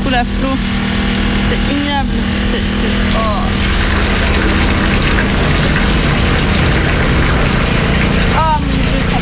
[0.00, 0.56] ça coule à flot.
[1.48, 2.18] C'est ignoble.
[2.50, 2.58] C'est.
[2.58, 3.20] c'est- Oh.
[8.36, 9.16] Oh mon dieu, ça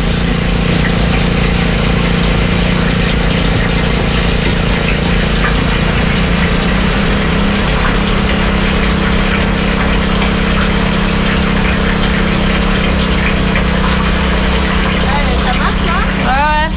[15.45, 16.71] Ça marche là Ouais, ouais.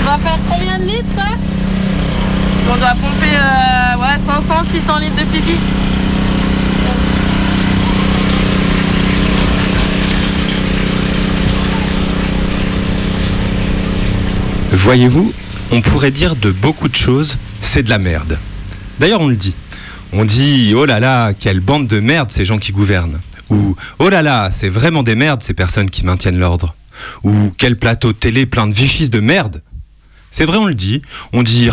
[0.00, 1.36] On va faire combien de litres là
[2.72, 5.56] On doit pomper euh, ouais, 500, 600 litres de pipi.
[14.82, 15.32] Voyez-vous,
[15.70, 18.36] on pourrait dire de beaucoup de choses, c'est de la merde.
[18.98, 19.54] D'ailleurs, on le dit.
[20.12, 23.20] On dit, oh là là, quelle bande de merde ces gens qui gouvernent.
[23.48, 26.74] Ou, oh là là, c'est vraiment des merdes ces personnes qui maintiennent l'ordre.
[27.22, 29.62] Ou, quel plateau télé plein de vichys de merde.
[30.32, 31.00] C'est vrai, on le dit.
[31.32, 31.70] On dit,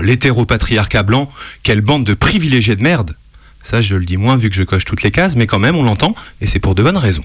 [0.00, 1.28] l'hétéropatriarcat blanc,
[1.64, 3.16] quelle bande de privilégiés de merde.
[3.64, 5.74] Ça, je le dis moins vu que je coche toutes les cases, mais quand même,
[5.74, 7.24] on l'entend, et c'est pour de bonnes raisons.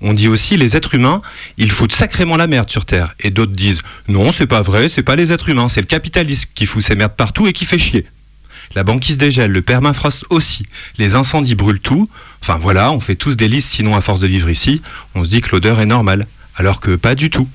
[0.00, 1.20] On dit aussi les êtres humains,
[1.56, 3.14] ils foutent sacrément la merde sur Terre.
[3.20, 6.48] Et d'autres disent non, c'est pas vrai, c'est pas les êtres humains, c'est le capitalisme
[6.54, 8.06] qui fout ses merdes partout et qui fait chier.
[8.74, 10.66] La banquise dégèle, le permafrost aussi,
[10.98, 12.08] les incendies brûlent tout.
[12.42, 14.82] Enfin voilà, on fait tous des listes, sinon à force de vivre ici,
[15.14, 16.26] on se dit que l'odeur est normale.
[16.56, 17.48] Alors que pas du tout.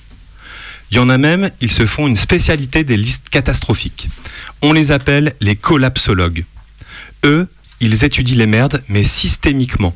[0.91, 4.09] Il y en a même, ils se font une spécialité des listes catastrophiques.
[4.61, 6.45] On les appelle les collapsologues.
[7.25, 7.47] Eux,
[7.79, 9.95] ils étudient les merdes, mais systémiquement.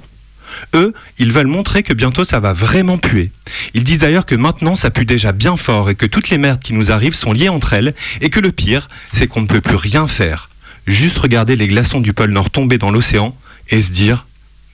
[0.73, 3.31] Eux, ils veulent montrer que bientôt ça va vraiment puer.
[3.73, 6.61] Ils disent d'ailleurs que maintenant ça pue déjà bien fort et que toutes les merdes
[6.61, 9.61] qui nous arrivent sont liées entre elles et que le pire, c'est qu'on ne peut
[9.61, 10.49] plus rien faire.
[10.85, 13.35] Juste regarder les glaçons du pôle Nord tomber dans l'océan
[13.69, 14.25] et se dire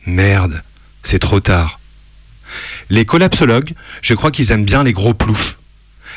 [0.06, 0.62] merde,
[1.02, 1.80] c'est trop tard.
[2.90, 5.58] Les collapsologues, je crois qu'ils aiment bien les gros ploufs.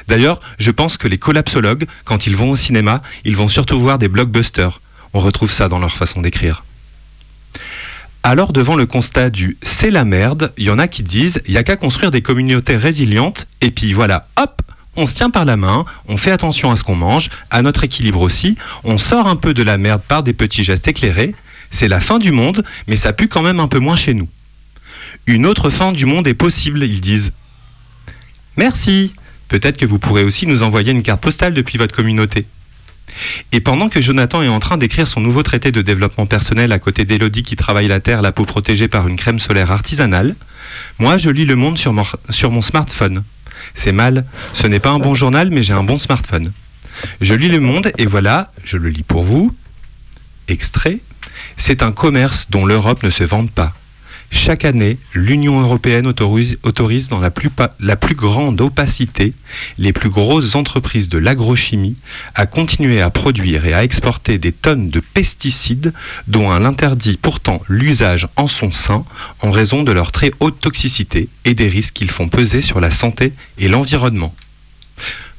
[0.09, 3.99] D'ailleurs, je pense que les collapsologues, quand ils vont au cinéma, ils vont surtout voir
[3.99, 4.81] des blockbusters.
[5.15, 6.66] On retrouve ça dans leur façon d'écrire.
[8.29, 11.55] Alors devant le constat du c'est la merde, il y en a qui disent il
[11.55, 14.63] y a qu'à construire des communautés résilientes et puis voilà, hop,
[14.97, 17.85] on se tient par la main, on fait attention à ce qu'on mange, à notre
[17.85, 21.37] équilibre aussi, on sort un peu de la merde par des petits gestes éclairés.
[21.71, 24.29] C'est la fin du monde, mais ça pue quand même un peu moins chez nous.
[25.27, 27.31] Une autre fin du monde est possible, ils disent.
[28.57, 29.15] Merci.
[29.47, 32.45] Peut-être que vous pourrez aussi nous envoyer une carte postale depuis votre communauté.
[33.53, 36.79] Et pendant que Jonathan est en train d'écrire son nouveau traité de développement personnel à
[36.79, 40.37] côté d'Elodie qui travaille la terre, la peau protégée par une crème solaire artisanale,
[40.99, 43.25] moi je lis Le Monde sur mon, smartphone.
[43.75, 46.53] C'est mal, ce n'est pas un bon journal, mais j'ai un bon smartphone.
[47.21, 49.55] Je lis Le Monde et voilà, je le lis pour vous.
[50.49, 51.01] Extrait.
[51.57, 53.75] C'est un commerce dont l'Europe ne se vante pas.
[54.31, 59.33] Chaque année, l'Union européenne autorise, dans la plus, la plus grande opacité
[59.79, 61.97] les plus grosses entreprises de l'agrochimie
[62.35, 65.93] à continuer à produire et à exporter des tonnes de pesticides
[66.27, 69.05] dont elle interdit pourtant l'usage en son sein
[69.41, 72.91] en raison de leur très haute toxicité et des risques qu'ils font peser sur la
[72.91, 74.35] santé et l'environnement.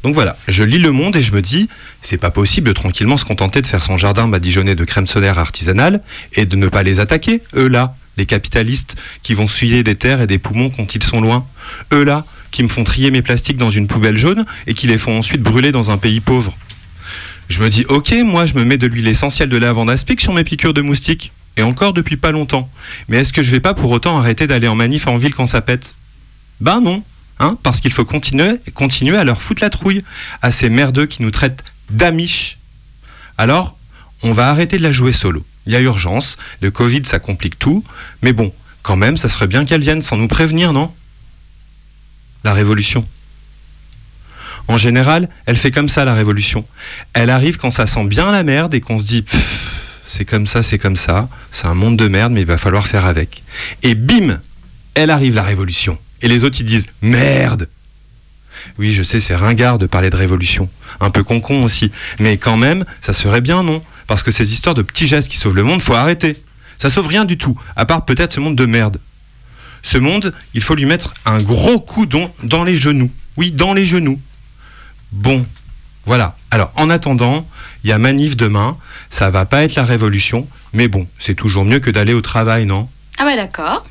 [0.03, 1.67] Donc voilà, je lis Le Monde et je me dis,
[2.01, 5.39] c'est pas possible de tranquillement se contenter de faire son jardin badigeonné de crème solaire
[5.39, 6.01] artisanale
[6.33, 10.21] et de ne pas les attaquer, eux là, les capitalistes qui vont souiller des terres
[10.21, 11.45] et des poumons quand ils sont loin,
[11.93, 14.97] eux là, qui me font trier mes plastiques dans une poubelle jaune et qui les
[14.97, 16.57] font ensuite brûler dans un pays pauvre.
[17.49, 20.33] Je me dis, ok, moi je me mets de l'huile essentielle de lavande aspic sur
[20.33, 22.69] mes piqûres de moustiques, et encore depuis pas longtemps.
[23.07, 25.45] Mais est-ce que je vais pas pour autant arrêter d'aller en manif en ville quand
[25.45, 25.95] ça pète?
[26.61, 27.03] Ben non,
[27.39, 30.03] hein, parce qu'il faut continuer, continuer à leur foutre la trouille,
[30.41, 32.57] à ces merdeux qui nous traitent d'amiches.
[33.37, 33.77] Alors,
[34.23, 35.45] on va arrêter de la jouer solo.
[35.67, 37.83] Il y a urgence, le Covid ça complique tout,
[38.23, 40.91] mais bon, quand même, ça serait bien qu'elles viennent sans nous prévenir, non?
[42.43, 43.05] La révolution.
[44.69, 46.65] En général, elle fait comme ça la révolution.
[47.13, 49.25] Elle arrive quand ça sent bien la merde et qu'on se dit
[50.05, 52.87] c'est comme ça, c'est comme ça, c'est un monde de merde, mais il va falloir
[52.87, 53.43] faire avec.
[53.83, 54.39] Et bim,
[54.93, 55.97] elle arrive la révolution.
[56.21, 57.67] Et les autres ils disent merde.
[58.79, 60.69] Oui, je sais, c'est ringard de parler de révolution.
[60.99, 61.91] Un peu concon aussi.
[62.19, 63.81] Mais quand même, ça serait bien, non?
[64.07, 66.41] Parce que ces histoires de petits gestes qui sauvent le monde, faut arrêter.
[66.77, 68.99] Ça sauve rien du tout, à part peut-être ce monde de merde.
[69.83, 73.11] Ce monde, il faut lui mettre un gros coup dans, dans les genoux.
[73.35, 74.19] Oui, dans les genoux.
[75.11, 75.45] Bon,
[76.05, 76.35] voilà.
[76.51, 77.47] Alors, en attendant,
[77.83, 78.77] il y a manif demain.
[79.09, 82.65] Ça va pas être la révolution, mais bon, c'est toujours mieux que d'aller au travail,
[82.65, 82.89] non?
[83.17, 83.85] Ah bah d'accord.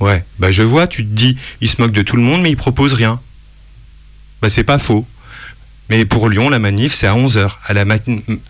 [0.00, 2.50] Ouais, bah je vois, tu te dis, il se moque de tout le monde, mais
[2.50, 3.20] il propose rien.
[4.40, 5.06] Bah c'est pas faux.
[5.90, 7.96] Mais pour Lyon, la manif, c'est à 11h, à la, ma-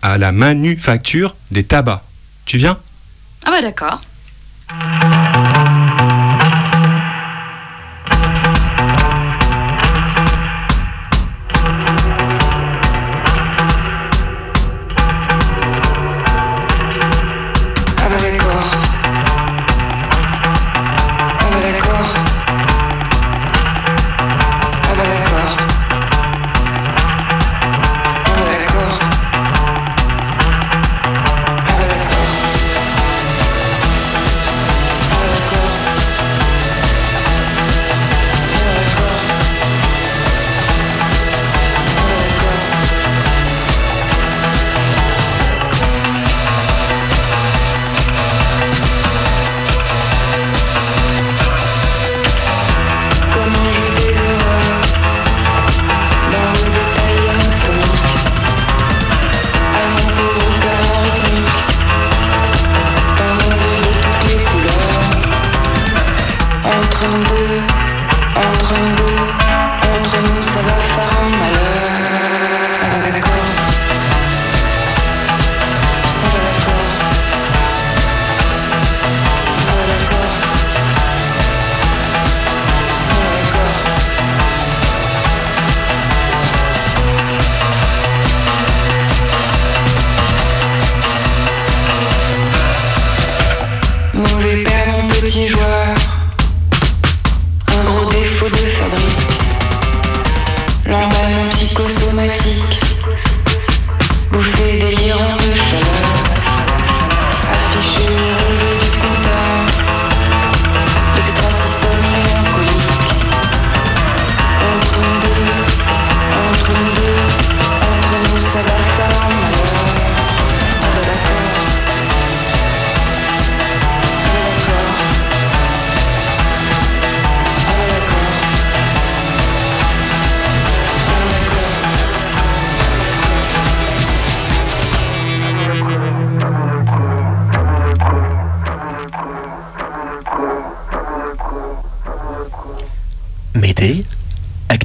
[0.03, 2.01] à la manufacture des tabacs.
[2.45, 2.77] Tu viens?
[3.45, 3.99] Ah bah d'accord.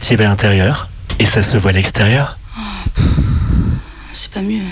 [0.07, 0.89] Activer à l'intérieur,
[1.19, 2.39] et ça se voit à l'extérieur.
[4.15, 4.63] C'est pas mieux.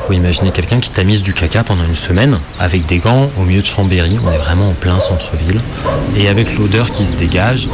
[0.00, 3.60] Faut imaginer quelqu'un qui tamise du caca pendant une semaine avec des gants au milieu
[3.60, 5.60] de Chambéry, on est vraiment en plein centre-ville,
[6.16, 7.68] et avec l'odeur qui se dégage.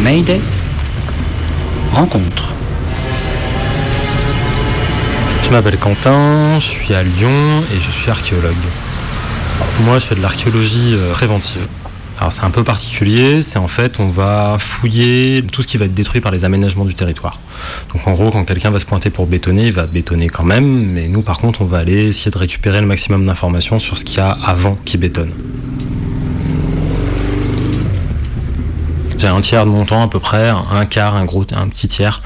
[0.00, 0.40] Mayday
[1.92, 2.54] Rencontre.
[5.44, 8.54] Je m'appelle Quentin, je suis à Lyon et je suis archéologue.
[9.84, 11.66] Moi, je fais de l'archéologie euh, préventive.
[12.18, 15.84] Alors c'est un peu particulier, c'est en fait on va fouiller tout ce qui va
[15.84, 17.38] être détruit par les aménagements du territoire.
[17.94, 20.66] Donc en gros quand quelqu'un va se pointer pour bétonner, il va bétonner quand même,
[20.66, 24.04] mais nous par contre on va aller essayer de récupérer le maximum d'informations sur ce
[24.04, 25.30] qu'il y a avant qu'il bétonne.
[29.16, 31.86] J'ai un tiers de mon temps à peu près, un quart, un gros, un petit
[31.86, 32.20] tiers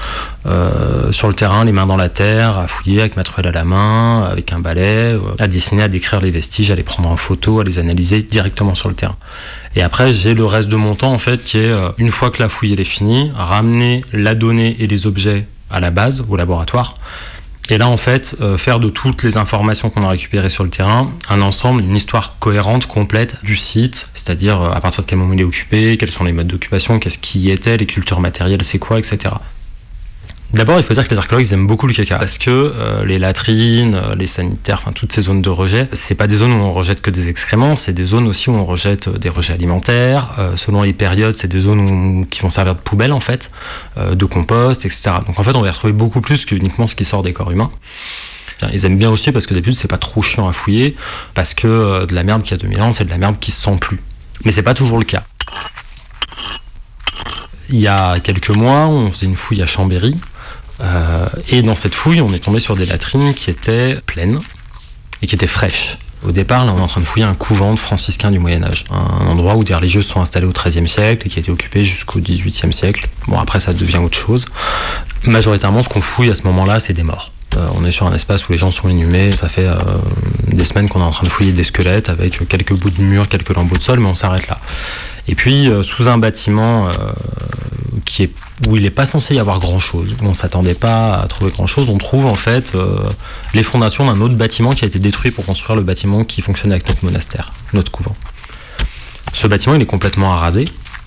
[0.45, 3.51] euh, sur le terrain, les mains dans la terre, à fouiller avec ma truelle à
[3.51, 7.09] la main, avec un balai, euh, à dessiner, à décrire les vestiges, à les prendre
[7.09, 9.15] en photo, à les analyser directement sur le terrain.
[9.75, 12.29] Et après, j'ai le reste de mon temps en fait qui est euh, une fois
[12.29, 16.35] que la fouille est finie, ramener la donnée et les objets à la base, au
[16.35, 16.95] laboratoire.
[17.69, 21.13] Et là, en fait, faire de toutes les informations qu'on a récupérées sur le terrain
[21.29, 25.39] un ensemble, une histoire cohérente, complète du site, c'est-à-dire à partir de quel moment il
[25.39, 28.79] est occupé, quels sont les modes d'occupation, qu'est-ce qui y était, les cultures matérielles, c'est
[28.79, 29.35] quoi, etc.
[30.53, 33.03] D'abord, il faut dire que les archéologues ils aiment beaucoup le caca parce que euh,
[33.05, 36.51] les latrines, euh, les sanitaires, enfin toutes ces zones de rejet, c'est pas des zones
[36.51, 39.29] où on rejette que des excréments, c'est des zones aussi où on rejette euh, des
[39.29, 40.29] rejets alimentaires.
[40.55, 43.51] Selon les périodes, c'est des zones qui vont servir de poubelle en fait,
[43.97, 45.11] de compost, etc.
[45.25, 47.51] Donc en fait, on va retrouver beaucoup plus que uniquement ce qui sort des corps
[47.51, 47.71] humains.
[48.71, 50.95] Ils aiment bien aussi parce que d'habitude c'est pas trop chiant à fouiller,
[51.33, 53.61] parce que de la merde qui a 2000 ans, c'est de la merde qui se
[53.61, 53.99] sent plus.
[54.45, 55.23] Mais c'est pas toujours le cas.
[57.69, 60.15] Il y a quelques mois, on faisait une fouille à Chambéry,
[60.81, 64.39] euh, et dans cette fouille, on est tombé sur des latrines qui étaient pleines
[65.21, 65.97] et qui étaient fraîches.
[66.25, 68.63] Au départ, là, on est en train de fouiller un couvent de franciscains du Moyen
[68.63, 71.51] Âge, un endroit où des religieuses sont installées au XIIIe siècle et qui a été
[71.51, 73.09] occupé jusqu'au XVIIIe siècle.
[73.27, 74.45] Bon, après, ça devient autre chose.
[75.25, 77.31] Majoritairement, ce qu'on fouille à ce moment-là, c'est des morts.
[77.57, 79.33] Euh, on est sur un espace où les gens sont inhumés.
[79.33, 79.75] Ça fait euh,
[80.47, 83.27] des semaines qu'on est en train de fouiller des squelettes avec quelques bouts de mur,
[83.27, 84.59] quelques lambeaux de sol, mais on s'arrête là.
[85.27, 86.91] Et puis, euh, sous un bâtiment euh,
[88.67, 91.89] où il n'est pas censé y avoir grand-chose, où on s'attendait pas à trouver grand-chose,
[91.89, 92.97] on trouve en fait euh,
[93.53, 96.75] les fondations d'un autre bâtiment qui a été détruit pour construire le bâtiment qui fonctionnait
[96.75, 98.15] avec notre monastère, notre couvent.
[99.33, 100.65] Ce bâtiment, il est complètement arasé.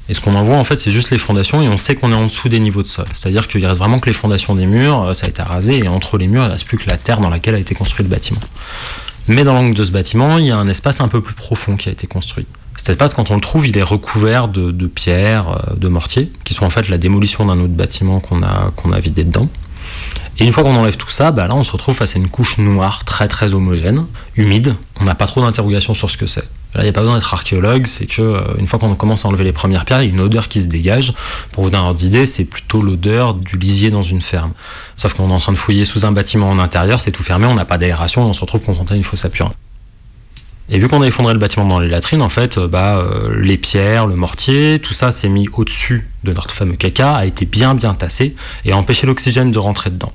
[0.08, 2.12] Et ce qu'on en voit, en fait, c'est juste les fondations et on sait qu'on
[2.12, 3.06] est en dessous des niveaux de sol.
[3.12, 6.16] C'est-à-dire qu'il reste vraiment que les fondations des murs, ça a été arasé et entre
[6.16, 8.10] les murs, il ne reste plus que la terre dans laquelle a été construit le
[8.10, 8.40] bâtiment.
[9.26, 11.76] Mais dans l'angle de ce bâtiment, il y a un espace un peu plus profond
[11.76, 12.46] qui a été construit.
[12.87, 16.55] Cet espace, quand on le trouve, il est recouvert de, pierres, euh, de mortiers, qui
[16.55, 19.49] sont en fait la démolition d'un autre bâtiment qu'on a, a vidé dedans.
[20.39, 22.28] Et une fois qu'on enlève tout ça, bah là, on se retrouve face à une
[22.28, 24.07] couche noire très très homogène,
[24.37, 24.76] humide.
[25.01, 26.45] On n'a pas trop d'interrogations sur ce que c'est.
[26.74, 29.24] Là, il n'y a pas besoin d'être archéologue, c'est que euh, une fois qu'on commence
[29.24, 31.12] à enlever les premières pierres, il y a une odeur qui se dégage.
[31.51, 34.53] Pour vous donner un ordre d'idée, c'est plutôt l'odeur du lisier dans une ferme.
[34.95, 37.47] Sauf qu'on est en train de fouiller sous un bâtiment en intérieur, c'est tout fermé,
[37.47, 39.51] on n'a pas d'aération et on se retrouve confronté à une fosse à purin.
[40.68, 43.40] Et vu qu'on a effondré le bâtiment dans les latrines, en fait, euh, bah, euh,
[43.40, 47.46] les pierres, le mortier, tout ça s'est mis au-dessus de notre fameux caca, a été
[47.46, 50.12] bien bien tassé et a empêché l'oxygène de rentrer dedans.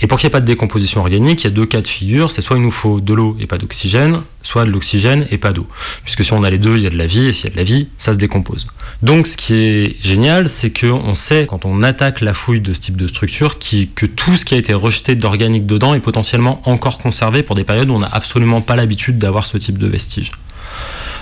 [0.00, 1.88] Et pour qu'il n'y ait pas de décomposition organique, il y a deux cas de
[1.88, 2.30] figure.
[2.30, 5.52] C'est soit il nous faut de l'eau et pas d'oxygène, soit de l'oxygène et pas
[5.52, 5.66] d'eau.
[6.04, 7.48] Puisque si on a les deux, il y a de la vie, et s'il y
[7.48, 8.68] a de la vie, ça se décompose.
[9.02, 12.80] Donc ce qui est génial, c'est qu'on sait, quand on attaque la fouille de ce
[12.80, 16.98] type de structure, que tout ce qui a été rejeté d'organique dedans est potentiellement encore
[16.98, 20.32] conservé pour des périodes où on n'a absolument pas l'habitude d'avoir ce type de vestiges.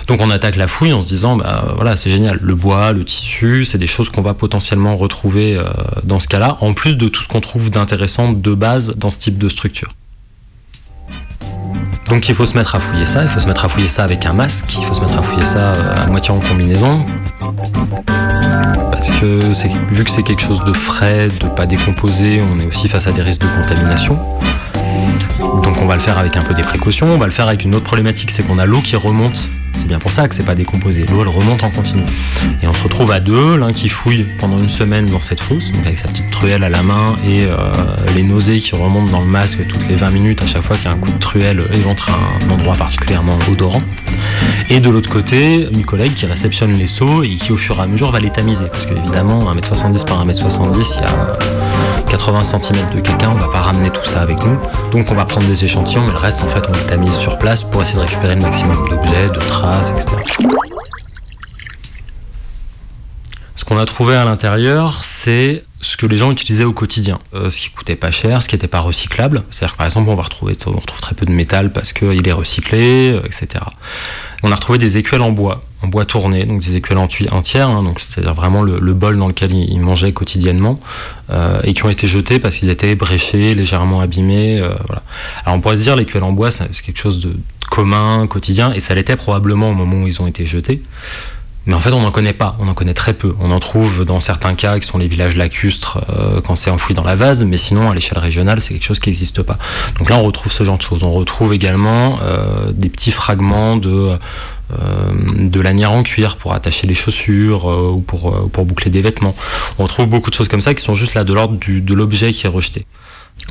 [0.06, 3.04] Donc on attaque la fouille en se disant, bah voilà, c'est génial, le bois, le
[3.04, 5.64] tissu, c'est des choses qu'on va potentiellement retrouver euh,
[6.04, 9.18] dans ce cas-là, en plus de tout ce qu'on trouve d'intéressant de base dans ce
[9.18, 9.92] type de structure.
[12.08, 14.04] Donc il faut se mettre à fouiller ça, il faut se mettre à fouiller ça
[14.04, 17.04] avec un masque, il faut se mettre à fouiller ça euh, à moitié en combinaison.
[18.92, 19.40] Parce que
[19.92, 23.12] vu que c'est quelque chose de frais, de pas décomposé, on est aussi face à
[23.12, 24.20] des risques de contamination.
[25.40, 27.64] Donc on va le faire avec un peu des précautions, on va le faire avec
[27.64, 29.50] une autre problématique, c'est qu'on a l'eau qui remonte.
[29.76, 31.06] C'est bien pour ça que c'est pas décomposé.
[31.06, 32.02] L'eau elle remonte en continu.
[32.62, 35.72] Et on se retrouve à deux, l'un qui fouille pendant une semaine dans cette fosse,
[35.84, 37.54] avec sa petite truelle à la main et euh,
[38.14, 40.86] les nausées qui remontent dans le masque toutes les 20 minutes à chaque fois qu'il
[40.86, 43.82] y a un coup de truelle éventre un endroit particulièrement odorant.
[44.68, 47.82] Et de l'autre côté, une collègue qui réceptionne les seaux et qui au fur et
[47.82, 48.66] à mesure va les tamiser.
[48.66, 51.38] Parce qu'évidemment, 1m70 par 1m70, il y a
[52.08, 54.58] 80 cm de quelqu'un, on va pas ramener tout ça avec nous.
[54.90, 57.38] Donc on va prendre des échantillons, mais le reste en fait on le tamise sur
[57.38, 60.16] place pour essayer de récupérer le maximum d'objets, de traces, etc.
[63.54, 67.18] Ce qu'on a trouvé à l'intérieur, c'est ce que les gens utilisaient au quotidien.
[67.34, 69.44] Euh, ce qui coûtait pas cher, ce qui n'était pas recyclable.
[69.50, 72.26] C'est-à-dire que par exemple, on va retrouver, on retrouve très peu de métal parce qu'il
[72.26, 73.64] est recyclé, euh, etc.
[74.48, 77.68] On a retrouvé des écuelles en bois, en bois tourné, donc des écuelles enti- entières,
[77.68, 80.78] hein, donc c'est-à-dire vraiment le, bol dans lequel ils mangeaient quotidiennement,
[81.30, 84.60] euh, et qui ont été jetés parce qu'ils étaient bréchés, légèrement abîmés.
[84.60, 84.68] euh.
[85.44, 87.32] Alors on pourrait se dire l'écuelle en bois, c'est quelque chose de
[87.70, 90.80] commun, quotidien, et ça l'était probablement au moment où ils ont été jetés.
[91.66, 93.34] Mais en fait, on n'en connaît pas, on en connaît très peu.
[93.40, 96.94] On en trouve dans certains cas qui sont les villages lacustres euh, quand c'est enfoui
[96.94, 99.58] dans la vase, mais sinon à l'échelle régionale, c'est quelque chose qui n'existe pas.
[99.98, 101.02] Donc là, on retrouve ce genre de choses.
[101.02, 104.16] On retrouve également euh, des petits fragments de
[104.72, 105.12] euh,
[105.48, 109.00] de lanières en cuir pour attacher les chaussures euh, ou pour, euh, pour boucler des
[109.00, 109.32] vêtements.
[109.78, 112.32] On retrouve beaucoup de choses comme ça qui sont juste là de l'ordre de l'objet
[112.32, 112.84] qui est rejeté.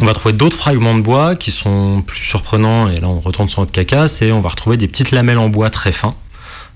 [0.01, 3.47] On va trouver d'autres fragments de bois qui sont plus surprenants, et là on retourne
[3.47, 6.15] sur notre caca, c'est on va retrouver des petites lamelles en bois très fins,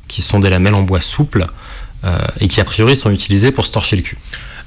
[0.10, 1.47] qui sont des lamelles en bois souples,
[2.05, 4.18] euh, et qui a priori sont utilisées pour se torcher le cul.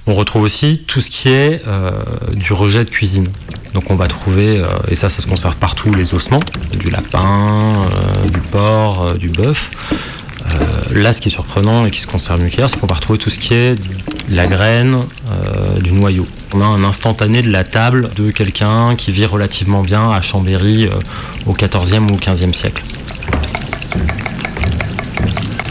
[0.06, 1.92] On retrouve aussi tout ce qui est euh,
[2.34, 3.28] du rejet de cuisine.
[3.72, 6.40] Donc on va trouver, euh, et ça ça se conserve partout, les ossements,
[6.78, 7.88] du lapin,
[8.30, 9.70] du porc, du bœuf.
[10.90, 13.30] Là ce qui est surprenant et qui se conserve qu'ailleurs, c'est qu'on va retrouver tout
[13.30, 13.80] ce qui est
[14.28, 15.04] la graine,
[15.80, 16.26] du noyau.
[16.52, 20.90] On a un instantané de la table de quelqu'un qui vit relativement bien à Chambéry
[21.46, 22.82] au 14e ou au 15e siècle.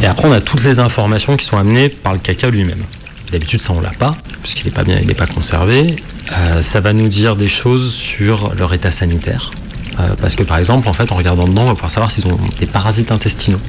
[0.02, 2.84] Et après, on a toutes les informations qui sont amenées par le caca lui-même.
[3.32, 5.96] D'habitude, ça, on l'a pas, puisqu'il n'est pas bien, il n'est pas conservé.
[6.38, 9.52] Euh, ça va nous dire des choses sur leur état sanitaire.
[10.00, 12.26] Euh, parce que par exemple, en fait, en regardant dedans, on va pouvoir savoir s'ils
[12.28, 13.60] ont des parasites intestinaux.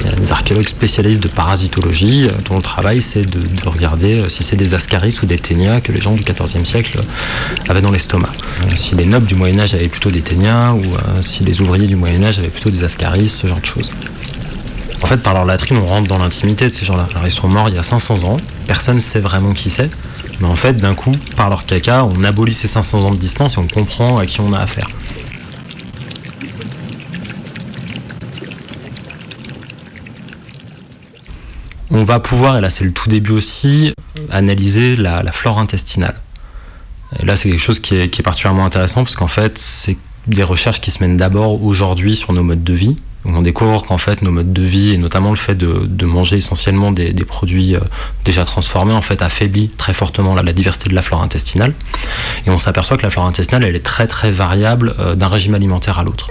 [0.00, 3.68] Il y a des archéologues spécialistes de parasitologie euh, dont le travail c'est de, de
[3.68, 7.00] regarder si c'est des ascaris ou des ténias que les gens du XIVe siècle
[7.68, 8.32] avaient dans l'estomac.
[8.74, 10.82] Si les nobles du Moyen Âge avaient plutôt des ténias ou
[11.20, 13.90] si les ouvriers du Moyen Âge avaient plutôt des ascaris, ce genre de choses.
[15.02, 17.08] En fait, par leur latrine, on rentre dans l'intimité de ces gens-là.
[17.12, 19.90] Alors, ils sont morts il y a 500 ans, personne ne sait vraiment qui c'est,
[20.40, 23.54] mais en fait, d'un coup, par leur caca, on abolit ces 500 ans de distance
[23.54, 24.88] et on comprend à qui on a affaire.
[31.92, 33.92] On va pouvoir, et là c'est le tout début aussi,
[34.30, 36.14] analyser la, flore intestinale.
[37.18, 39.96] Et là c'est quelque chose qui est particulièrement intéressant parce qu'en fait c'est
[40.28, 42.96] des recherches qui se mènent d'abord aujourd'hui sur nos modes de vie.
[43.24, 46.90] On découvre qu'en fait nos modes de vie et notamment le fait de, manger essentiellement
[46.90, 47.80] des, produits euh,
[48.24, 51.74] déjà transformés en fait affaiblit très fortement la, diversité de la flore intestinale.
[52.46, 55.98] Et on s'aperçoit que la flore intestinale est très très variable euh, d'un régime alimentaire
[55.98, 56.30] à l'autre.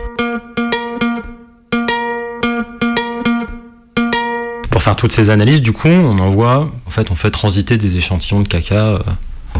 [4.71, 7.97] Pour faire toutes ces analyses, du coup, on envoie, en fait, on fait transiter des
[7.97, 8.99] échantillons de caca euh,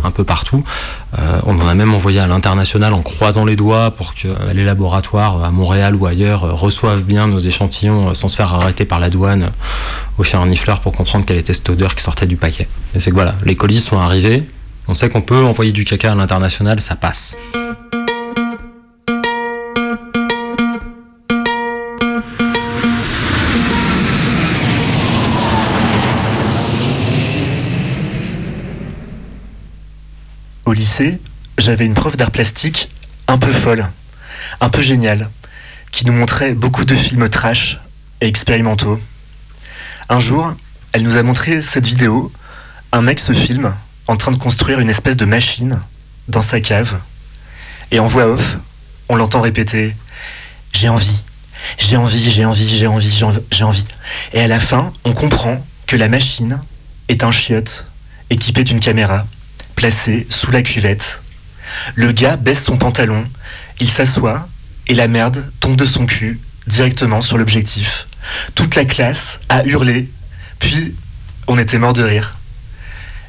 [0.04, 0.64] un peu partout.
[1.18, 4.54] Euh, on en a même envoyé à l'international en croisant les doigts pour que euh,
[4.54, 8.54] les laboratoires à Montréal ou ailleurs euh, reçoivent bien nos échantillons euh, sans se faire
[8.54, 12.04] arrêter par la douane euh, au chien renifleur pour comprendre quelle était cette odeur qui
[12.04, 12.68] sortait du paquet.
[12.96, 14.48] Et c'est que voilà, les colis sont arrivés.
[14.88, 17.36] On sait qu'on peut envoyer du caca à l'international, ça passe.
[31.58, 32.90] J'avais une prof d'art plastique
[33.28, 33.90] un peu folle,
[34.62, 35.30] un peu géniale,
[35.92, 37.80] qui nous montrait beaucoup de films trash
[38.22, 39.00] et expérimentaux.
[40.08, 40.54] Un jour,
[40.94, 42.32] elle nous a montré cette vidéo.
[42.92, 43.76] Un mec se filme
[44.08, 45.82] en train de construire une espèce de machine
[46.28, 46.98] dans sa cave.
[47.92, 48.58] Et en voix off,
[49.10, 49.96] on l'entend répéter
[50.72, 51.22] J'ai envie,
[51.78, 53.86] j'ai envie, j'ai envie, j'ai envie, j'ai envie, j'ai envie.
[54.34, 56.62] Et à la fin, on comprend que la machine
[57.10, 57.86] est un chiotte
[58.30, 59.26] équipé d'une caméra
[59.80, 61.22] placée sous la cuvette.
[61.96, 63.26] Le gars baisse son pantalon,
[63.80, 64.50] il s'assoit
[64.88, 68.06] et la merde tombe de son cul directement sur l'objectif.
[68.56, 70.12] Toute la classe a hurlé,
[70.60, 70.96] puis
[71.48, 72.36] on était mort de rire.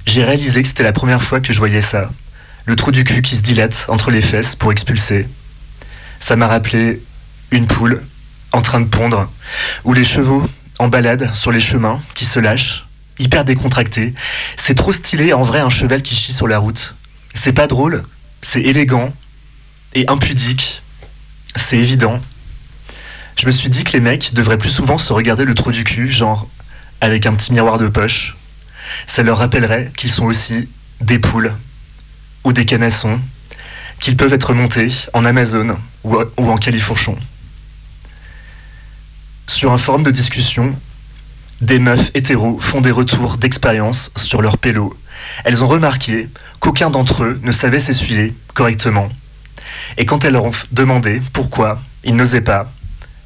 [0.07, 2.11] J'ai réalisé que c'était la première fois que je voyais ça.
[2.64, 5.28] Le trou du cul qui se dilate entre les fesses pour expulser.
[6.18, 7.01] Ça m'a rappelé
[7.53, 8.03] une poule
[8.51, 9.30] en train de pondre,
[9.84, 12.86] ou les chevaux en balade sur les chemins qui se lâchent,
[13.20, 14.14] hyper décontractés.
[14.56, 16.96] C'est trop stylé en vrai un cheval qui chie sur la route.
[17.34, 18.02] C'est pas drôle,
[18.42, 19.12] c'est élégant
[19.94, 20.82] et impudique.
[21.56, 22.20] C'est évident.
[23.38, 25.84] Je me suis dit que les mecs devraient plus souvent se regarder le trou du
[25.84, 26.48] cul, genre
[27.00, 28.36] avec un petit miroir de poche.
[29.06, 30.68] Ça leur rappellerait qu'ils sont aussi
[31.00, 31.54] des poules
[32.44, 33.20] ou des canassons,
[34.00, 37.16] qu'ils peuvent être montés en Amazon ou en califourchon.
[39.46, 40.74] Sur un forum de discussion,
[41.61, 44.96] des meufs hétéros font des retours d'expérience sur leur pélo.
[45.44, 49.08] Elles ont remarqué qu'aucun d'entre eux ne savait s'essuyer correctement.
[49.98, 52.72] Et quand elles leur ont demandé pourquoi ils n'osaient pas,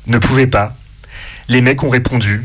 [0.09, 0.76] ne pouvaient pas,
[1.49, 2.45] les mecs ont répondu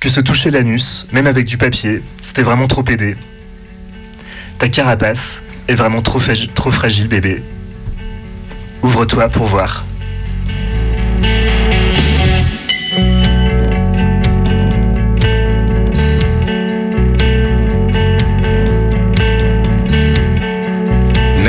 [0.00, 3.16] que se toucher l'anus, même avec du papier, c'était vraiment trop aidé.
[4.58, 7.42] Ta carapace est vraiment trop, fragi- trop fragile, bébé.
[8.82, 9.84] Ouvre-toi pour voir.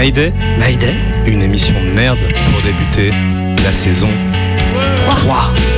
[0.02, 0.34] Mayday.
[0.58, 0.96] Mayday.
[1.28, 3.12] Une émission de merde pour débuter
[3.64, 4.10] la saison
[4.98, 5.16] 3.
[5.16, 5.71] 3.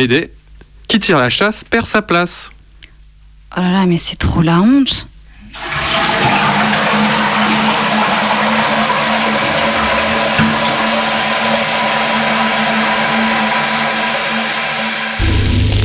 [0.00, 0.30] Mayday.
[0.88, 2.50] Qui tire la chasse perd sa place.
[3.54, 5.06] Oh là là, mais c'est trop la honte.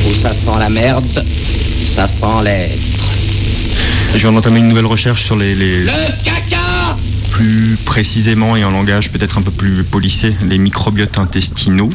[0.08, 1.24] Où ça sent la merde,
[1.86, 2.78] ça sent l'être.
[4.14, 6.96] Je viens d'entamer une nouvelle recherche sur les, les- Le caca
[7.32, 11.90] plus précisément et en langage peut-être un peu plus policé, les microbiotes intestinaux,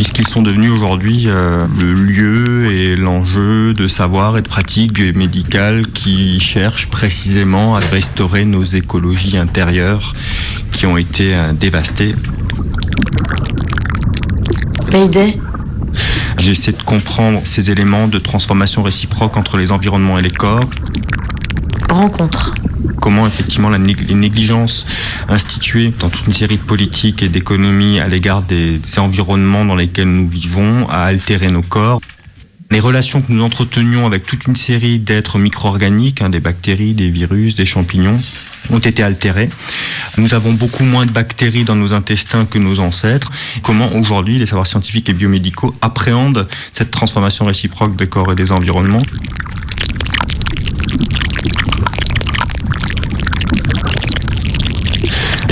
[0.00, 5.88] puisqu'ils sont devenus aujourd'hui euh, le lieu et l'enjeu de savoir et de pratiques biomédicales
[5.88, 10.14] qui cherchent précisément à restaurer nos écologies intérieures
[10.72, 12.14] qui ont été euh, dévastées.
[14.90, 15.38] Mayday.
[16.38, 20.64] J'essaie de comprendre ces éléments de transformation réciproque entre les environnements et les corps.
[21.90, 22.54] Rencontre.
[23.00, 24.86] Comment effectivement la nég- les négligences
[25.28, 29.74] instituées dans toute une série de politiques et d'économies à l'égard des, des environnements dans
[29.76, 32.00] lesquels nous vivons a altéré nos corps.
[32.70, 37.08] Les relations que nous entretenions avec toute une série d'êtres micro-organiques, hein, des bactéries, des
[37.08, 38.16] virus, des champignons,
[38.70, 39.50] ont été altérées.
[40.18, 43.32] Nous avons beaucoup moins de bactéries dans nos intestins que nos ancêtres.
[43.64, 48.52] Comment aujourd'hui les savoirs scientifiques et biomédicaux appréhendent cette transformation réciproque des corps et des
[48.52, 49.02] environnements?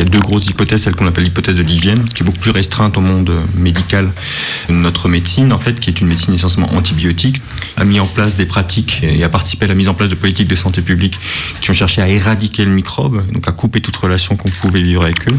[0.09, 3.01] Deux grosses hypothèses, celle qu'on appelle l'hypothèse de l'hygiène, qui est beaucoup plus restreinte au
[3.01, 4.11] monde médical.
[4.69, 7.41] Notre médecine, en fait, qui est une médecine essentiellement antibiotique,
[7.77, 10.15] a mis en place des pratiques et a participé à la mise en place de
[10.15, 11.19] politiques de santé publique
[11.61, 15.03] qui ont cherché à éradiquer le microbe, donc à couper toute relation qu'on pouvait vivre
[15.05, 15.39] avec eux.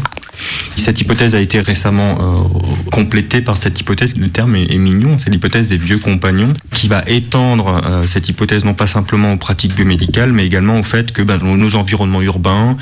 [0.76, 5.30] Cette hypothèse a été récemment euh, complétée par cette hypothèse, le terme est, mignon, c'est
[5.30, 9.74] l'hypothèse des vieux compagnons, qui va étendre euh, cette hypothèse non pas simplement aux pratiques
[9.74, 12.76] biomédicales, mais également au fait que ben, dans nos environnements urbains,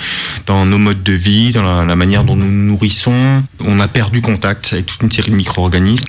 [0.46, 4.20] dans nos modes de vie, dans la, la manière dont nous nourrissons, on a perdu
[4.20, 6.06] contact avec toute une série de micro-organismes.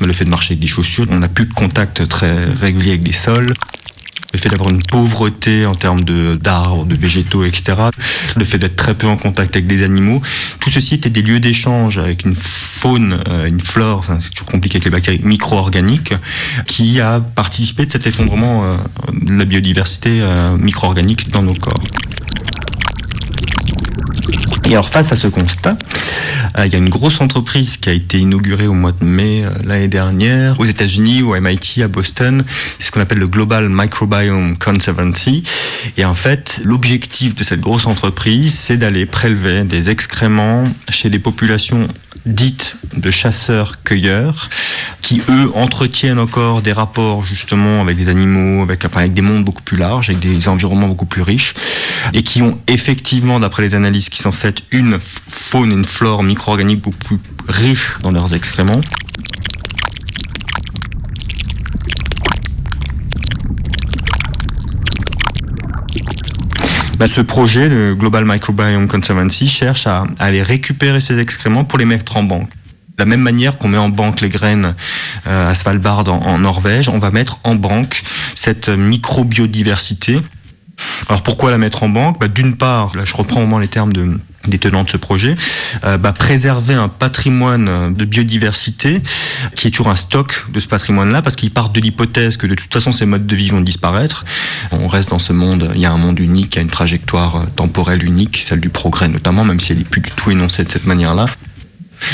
[0.00, 3.02] Le fait de marcher avec des chaussures, on n'a plus de contact très régulier avec
[3.02, 3.52] des sols.
[4.32, 7.74] Le fait d'avoir une pauvreté en termes de d'arbres, de végétaux, etc.
[8.34, 10.22] Le fait d'être très peu en contact avec des animaux.
[10.58, 14.76] Tout ceci était des lieux d'échange avec une faune, euh, une flore, c'est toujours compliqué
[14.76, 16.14] avec les bactéries micro-organiques,
[16.66, 18.76] qui a participé de cet effondrement euh,
[19.12, 21.82] de la biodiversité euh, micro-organique dans nos corps.
[24.64, 25.76] Et alors face à ce constat,
[26.58, 29.44] euh, il y a une grosse entreprise qui a été inaugurée au mois de mai
[29.44, 32.44] euh, l'année dernière aux États-Unis, au MIT, à Boston.
[32.78, 35.42] C'est ce qu'on appelle le Global Microbiome Conservancy.
[35.96, 41.18] Et en fait, l'objectif de cette grosse entreprise, c'est d'aller prélever des excréments chez des
[41.18, 41.88] populations
[42.26, 44.48] dites de chasseurs-cueilleurs,
[45.00, 49.76] qui eux entretiennent encore des rapports justement avec des animaux, avec, des mondes beaucoup plus
[49.76, 51.54] larges, avec des environnements beaucoup plus riches,
[52.12, 56.22] et qui ont effectivement, d'après les analyses qui sont faites, une faune et une flore
[56.22, 57.18] micro-organique beaucoup plus
[57.48, 58.80] riche dans leurs excréments.
[67.02, 71.84] Bah, ce projet, le Global Microbiome Conservancy, cherche à, aller récupérer ces excréments pour les
[71.84, 72.50] mettre en banque.
[72.50, 74.76] De la même manière qu'on met en banque les graines
[75.26, 78.04] euh, à Svalbard en, en Norvège, on va mettre en banque
[78.36, 80.20] cette microbiodiversité.
[81.08, 82.20] Alors pourquoi la mettre en banque?
[82.20, 84.16] Bah, D'une part, là je reprends au moins les termes de,
[84.46, 85.36] des tenants de ce projet,
[85.84, 89.02] euh, bah, préserver un patrimoine de biodiversité
[89.56, 92.54] qui est toujours un stock de ce patrimoine-là, parce qu'ils partent de l'hypothèse que de
[92.54, 94.24] toute façon ces modes de vie vont disparaître.
[94.70, 96.70] On reste dans ce monde, il y a un monde unique, il y a une
[96.70, 100.30] trajectoire euh, temporelle unique, celle du progrès notamment, même si elle n'est plus du tout
[100.30, 101.26] énoncée de cette manière-là.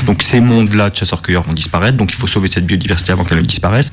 [0.06, 3.38] Donc ces mondes-là de chasseurs-cueilleurs vont disparaître, donc il faut sauver cette biodiversité avant qu'elle
[3.38, 3.92] ne disparaisse.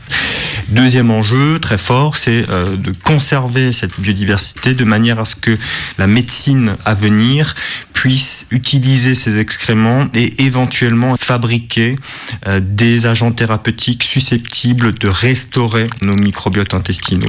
[0.70, 5.58] Deuxième enjeu très fort, c'est euh, de conserver cette biodiversité de manière à ce que
[5.98, 7.56] la médecine à venir
[7.94, 11.96] puisse utiliser ces excréments et éventuellement fabriquer
[12.48, 17.28] euh, des agents thérapeutiques susceptibles de restaurer nos microbiotes intestinaux.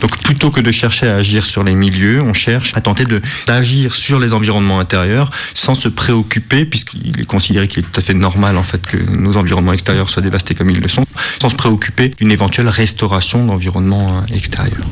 [0.00, 3.04] Donc plutôt que de chercher à agir sur les milieux, on cherche à tenter
[3.46, 8.02] d'agir sur les environnements intérieurs sans se préoccuper, puisqu'il est considéré qu'il est tout à
[8.02, 11.04] fait normal en fait que nos environnements extérieurs soient dévastés comme ils le sont,
[11.40, 14.86] sans se préoccuper d'une éventuelle restauration d'environnements euh, extérieurs.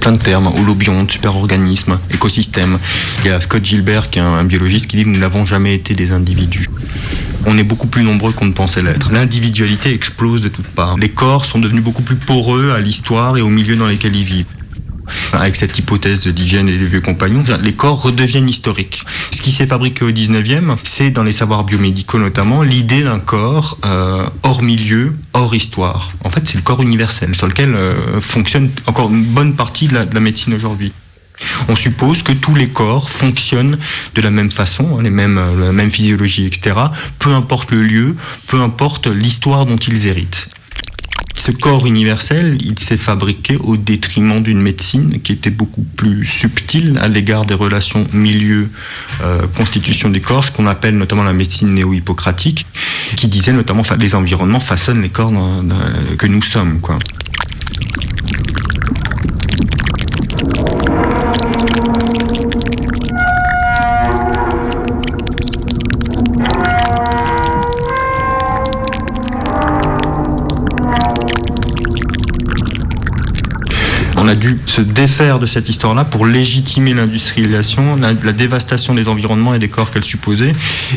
[0.00, 2.78] Plein de termes, holobionte, superorganisme, écosystème.
[3.24, 5.74] Il y a Scott Gilbert, qui est un, un biologiste, qui dit nous n'avons jamais
[5.74, 6.68] été des individus.
[7.46, 9.12] On est beaucoup plus nombreux qu'on ne pensait l'être.
[9.12, 10.96] L'individualité explose de toutes parts.
[10.98, 14.24] Les corps sont devenus beaucoup plus poreux à l'histoire et au milieu dans lesquels ils
[14.24, 14.46] vivent.
[15.32, 19.02] Avec cette hypothèse de d'hygiène et des vieux compagnons, les corps redeviennent historiques.
[19.32, 23.78] Ce qui s'est fabriqué au 19e, c'est dans les savoirs biomédicaux notamment, l'idée d'un corps
[23.84, 26.12] euh, hors milieu, hors histoire.
[26.24, 29.94] En fait, c'est le corps universel sur lequel euh, fonctionne encore une bonne partie de
[29.94, 30.92] la, de la médecine aujourd'hui.
[31.68, 33.78] On suppose que tous les corps fonctionnent
[34.14, 36.76] de la même façon, hein, les mêmes, euh, la même physiologie, etc.
[37.18, 40.50] Peu importe le lieu, peu importe l'histoire dont ils héritent.
[41.50, 46.96] Ce corps universel, il s'est fabriqué au détriment d'une médecine qui était beaucoup plus subtile
[47.02, 52.66] à l'égard des relations milieu-constitution des corps, ce qu'on appelle notamment la médecine néo-hippocratique,
[53.16, 55.32] qui disait notamment les environnements façonnent les corps
[56.16, 56.78] que nous sommes.
[56.78, 57.00] Quoi.
[74.70, 79.90] Se défaire de cette histoire-là pour légitimer l'industrialisation, la, dévastation des environnements et des corps
[79.90, 80.52] qu'elle supposait,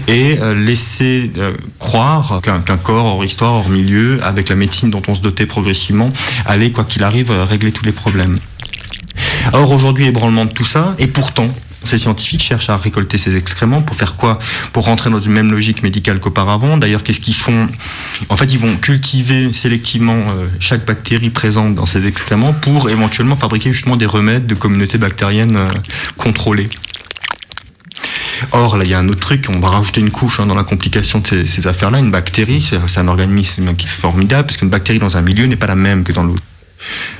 [0.07, 4.91] et euh, laisser euh, croire qu'un qu'un corps hors histoire, hors milieu, avec la médecine
[4.91, 6.13] dont on se dotait progressivement,
[6.45, 8.38] allait, quoi qu'il arrive, euh, régler tous les problèmes.
[9.51, 11.47] Or aujourd'hui, ébranlement de tout ça, et pourtant,
[11.84, 14.39] ces scientifiques cherchent à récolter ces excréments pour faire quoi?
[14.71, 16.77] Pour rentrer dans une même logique médicale qu'auparavant.
[16.77, 17.67] D'ailleurs, qu'est-ce qu'ils font?
[18.29, 23.36] En fait, ils vont cultiver sélectivement euh, chaque bactérie présente dans ces excréments pour éventuellement
[23.36, 25.69] fabriquer justement des remèdes de communautés bactériennes euh,
[26.17, 26.69] contrôlées.
[28.51, 30.55] Or, là, il y a un autre truc, on va rajouter une couche hein, dans
[30.55, 31.99] la complication de ces, ces affaires-là.
[31.99, 35.45] Une bactérie, c'est c'est un organisme qui est formidable, parce qu'une bactérie dans un milieu
[35.45, 36.43] n'est pas la même que dans l'autre.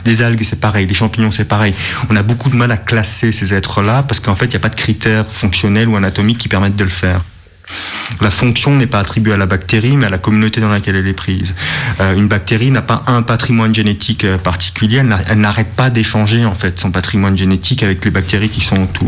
[0.05, 1.74] Les algues, c'est pareil, les champignons, c'est pareil.
[2.09, 4.59] On a beaucoup de mal à classer ces êtres-là, parce qu'en fait, il n'y a
[4.59, 7.22] pas de critères fonctionnels ou anatomiques qui permettent de le faire.
[8.20, 11.07] La fonction n'est pas attribuée à la bactérie, mais à la communauté dans laquelle elle
[11.07, 11.55] est prise.
[12.01, 15.89] Euh, une bactérie n'a pas un patrimoine génétique euh, particulier, elle n'a- elle n'arrête pas
[15.89, 19.07] d'échanger en fait son patrimoine génétique avec les bactéries qui sont autour.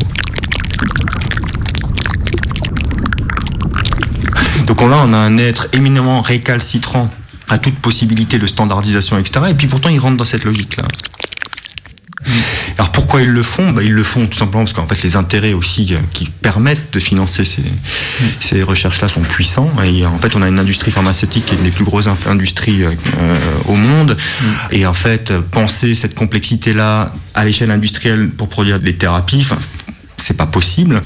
[4.66, 7.12] Donc là, on a un être éminemment récalcitrant
[7.50, 9.48] à toute possibilité de standardisation, etc.
[9.50, 10.86] Et puis pourtant, ils rentrent dans cette logique-là.
[12.78, 13.72] Alors pourquoi ils le font?
[13.72, 16.94] Bah, Ils le font tout simplement parce qu'en fait les intérêts aussi euh, qui permettent
[16.94, 19.72] de financer ces, recherches-là sont puissants.
[19.84, 22.84] Et en fait on a une industrie pharmaceutique qui est une des plus grosses industries
[22.84, 23.36] euh, euh,
[23.66, 24.18] au monde.
[24.72, 29.46] Et en fait euh, penser cette complexité-là à l'échelle industrielle pour produire des thérapies,
[30.18, 31.02] c'est pas possible.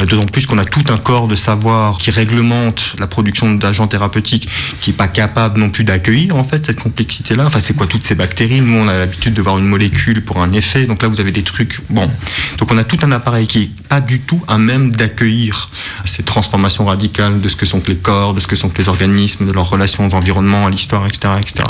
[0.00, 3.86] Euh, D'autant plus qu'on a tout un corps de savoir qui réglemente la production d'agents
[3.88, 4.48] thérapeutiques
[4.80, 7.44] qui n'est pas capable non plus d'accueillir en fait cette complexité-là.
[7.46, 8.60] Enfin, c'est quoi toutes ces bactéries?
[8.60, 10.86] Nous, on a l'habitude de voir une molécule pour un effet.
[10.86, 11.80] Donc là, vous avez des trucs.
[11.90, 12.10] Bon.
[12.58, 15.70] Donc on a tout un appareil qui n'est pas du tout à même d'accueillir
[16.04, 19.46] ces transformations radicales de ce que sont les corps, de ce que sont les organismes,
[19.46, 21.64] de leurs relations aux environnements, à l'histoire, etc., etc.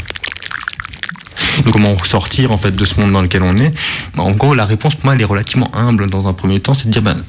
[1.64, 3.72] Donc, comment sortir en fait de ce monde dans lequel on est?
[4.16, 6.86] En gros, la réponse pour moi elle est relativement humble dans un premier temps, c'est
[6.86, 7.22] de dire ben,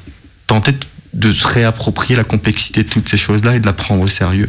[0.48, 4.08] tenter de- se réapproprier la complexité de toutes ces choses-là et de la prendre au
[4.08, 4.48] sérieux.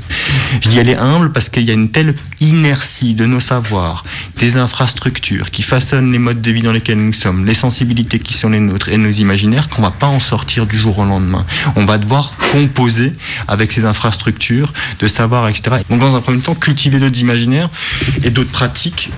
[0.62, 4.04] Je dis elle est humble parce qu'il y a une telle inertie de nos savoirs,
[4.38, 8.34] des infrastructures qui façonnent les modes de vie dans lesquels nous sommes, les sensibilités qui
[8.34, 11.46] sont les nôtres et nos imaginaires qu'on va pas en sortir du jour au lendemain.
[11.78, 13.14] On va devoir composer
[13.48, 15.78] avec ces infrastructures de savoir, etc.
[15.90, 17.70] Donc dans un premier temps, cultiver d'autres imaginaires
[18.24, 19.12] et d'autres pratiques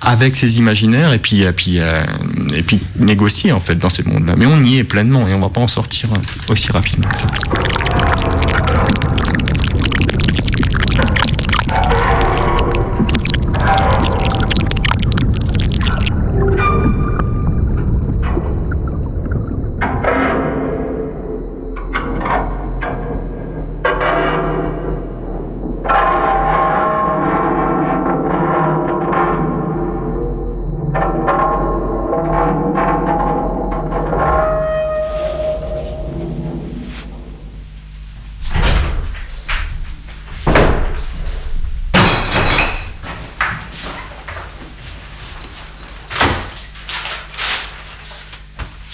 [0.00, 2.02] avec ces imaginaires et puis, et puis, euh,
[2.54, 4.34] et puis négocier en fait dans ces mondes-là.
[4.36, 6.10] Mais on y est pleinement et on va pas en sortir
[6.48, 8.07] aussi rapidement que ça.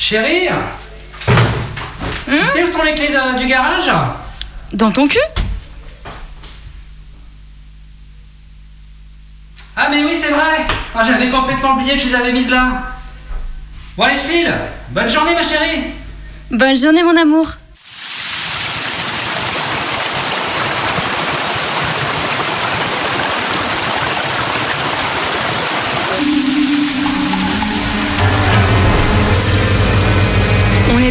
[0.08, 0.48] Chérie
[2.28, 3.90] Tu sais où sont les clés de- du garage
[4.74, 5.18] Dans ton cul
[9.74, 10.66] Ah mais oui c'est vrai.
[10.94, 12.82] Ah, J'avais complètement oublié que je les avais mises là.
[13.96, 14.52] Bon allez je file.
[14.90, 15.84] Bonne journée ma chérie.
[16.50, 17.52] Bonne journée, mon amour.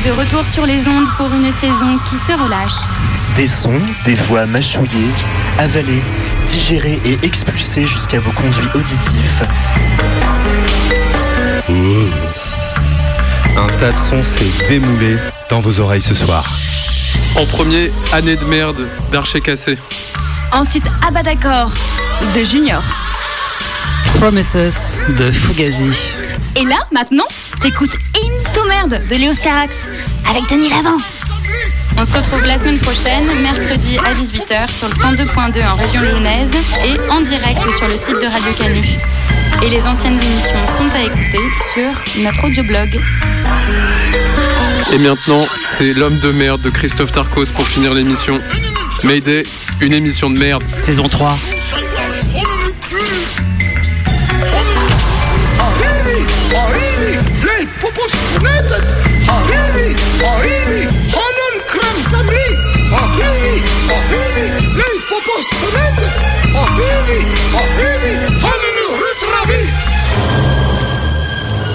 [0.06, 2.90] De retour sur les ondes pour une saison qui se relâche.
[3.38, 5.14] Des sons, des voix mâchouillées,
[5.58, 6.04] avalées,
[6.48, 9.44] digérées et expulsées jusqu'à vos conduits auditifs.
[13.56, 15.18] Un tas de sons s'est démoulé
[15.50, 16.46] dans vos oreilles ce soir.
[17.38, 19.78] En premier, année de merde d'Archer Cassé.
[20.52, 21.72] Ensuite, ah bah d'accord,
[22.36, 22.84] de Junior.
[24.16, 26.14] Promises de Fugazi.
[26.58, 27.26] Et là, maintenant,
[27.62, 27.98] t'écoutes
[28.68, 29.88] Merde de Léo Scarax
[30.30, 30.98] avec Denis Lavant.
[31.98, 36.52] On se retrouve la semaine prochaine, mercredi à 18h sur le 102.2 en région lyonnaise
[36.86, 39.00] et en direct sur le site de Radio Canu.
[39.64, 41.40] Et les anciennes émissions sont à écouter
[41.74, 43.00] sur notre audioblog.
[44.92, 48.40] Et maintenant, c'est L'homme de merde de Christophe Tarkos pour finir l'émission.
[49.04, 49.44] Mayday,
[49.82, 50.64] une émission de merde.
[50.78, 51.36] Saison 3.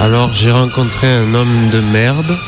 [0.00, 2.38] Alors j'ai rencontré un homme de merde.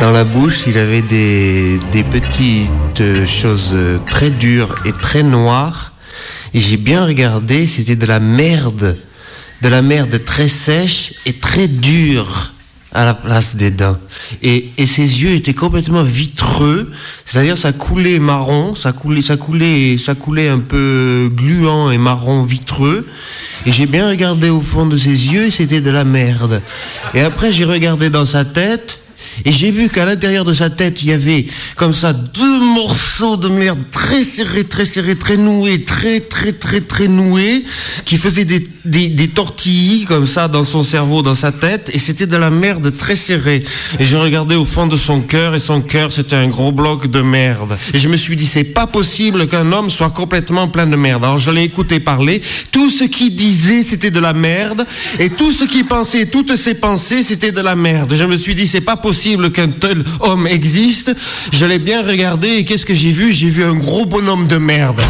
[0.00, 3.76] Dans la bouche, il avait des, des petites choses
[4.06, 5.92] très dures et très noires.
[6.54, 8.96] Et j'ai bien regardé, c'était de la merde.
[9.60, 12.52] De la merde très sèche et très dure
[12.92, 13.98] à la place des dents.
[14.42, 16.90] Et, et ses yeux étaient complètement vitreux,
[17.26, 22.44] c'est-à-dire ça coulait marron, ça coulait, ça coulait, ça coulait un peu gluant et marron
[22.44, 23.06] vitreux.
[23.66, 26.62] Et j'ai bien regardé au fond de ses yeux c'était de la merde.
[27.14, 29.00] Et après j'ai regardé dans sa tête
[29.44, 33.36] et j'ai vu qu'à l'intérieur de sa tête il y avait comme ça deux morceaux
[33.36, 37.64] de merde très serrés, très serrés, très noués, très très très très noués,
[38.04, 39.10] qui faisaient des, des,
[40.06, 43.62] comme ça dans son cerveau, dans sa tête, et c'était de la merde très serrée.
[43.98, 47.06] Et j'ai regardé au fond de son cœur et son cœur c'était un gros bloc
[47.06, 47.76] de merde.
[47.94, 51.24] Et je me suis dit c'est pas possible qu'un homme soit complètement plein de merde.
[51.24, 54.86] Alors je l'ai écouté parler, tout ce qu'il disait c'était de la merde,
[55.18, 58.14] et tout ce qu'il pensait, toutes ses pensées c'était de la merde.
[58.14, 61.14] Je me suis dit c'est pas possible qu'un tel homme existe.
[61.52, 63.32] Je l'ai bien regardé et qu'est-ce que j'ai vu?
[63.32, 65.00] J'ai vu un gros bonhomme de merde.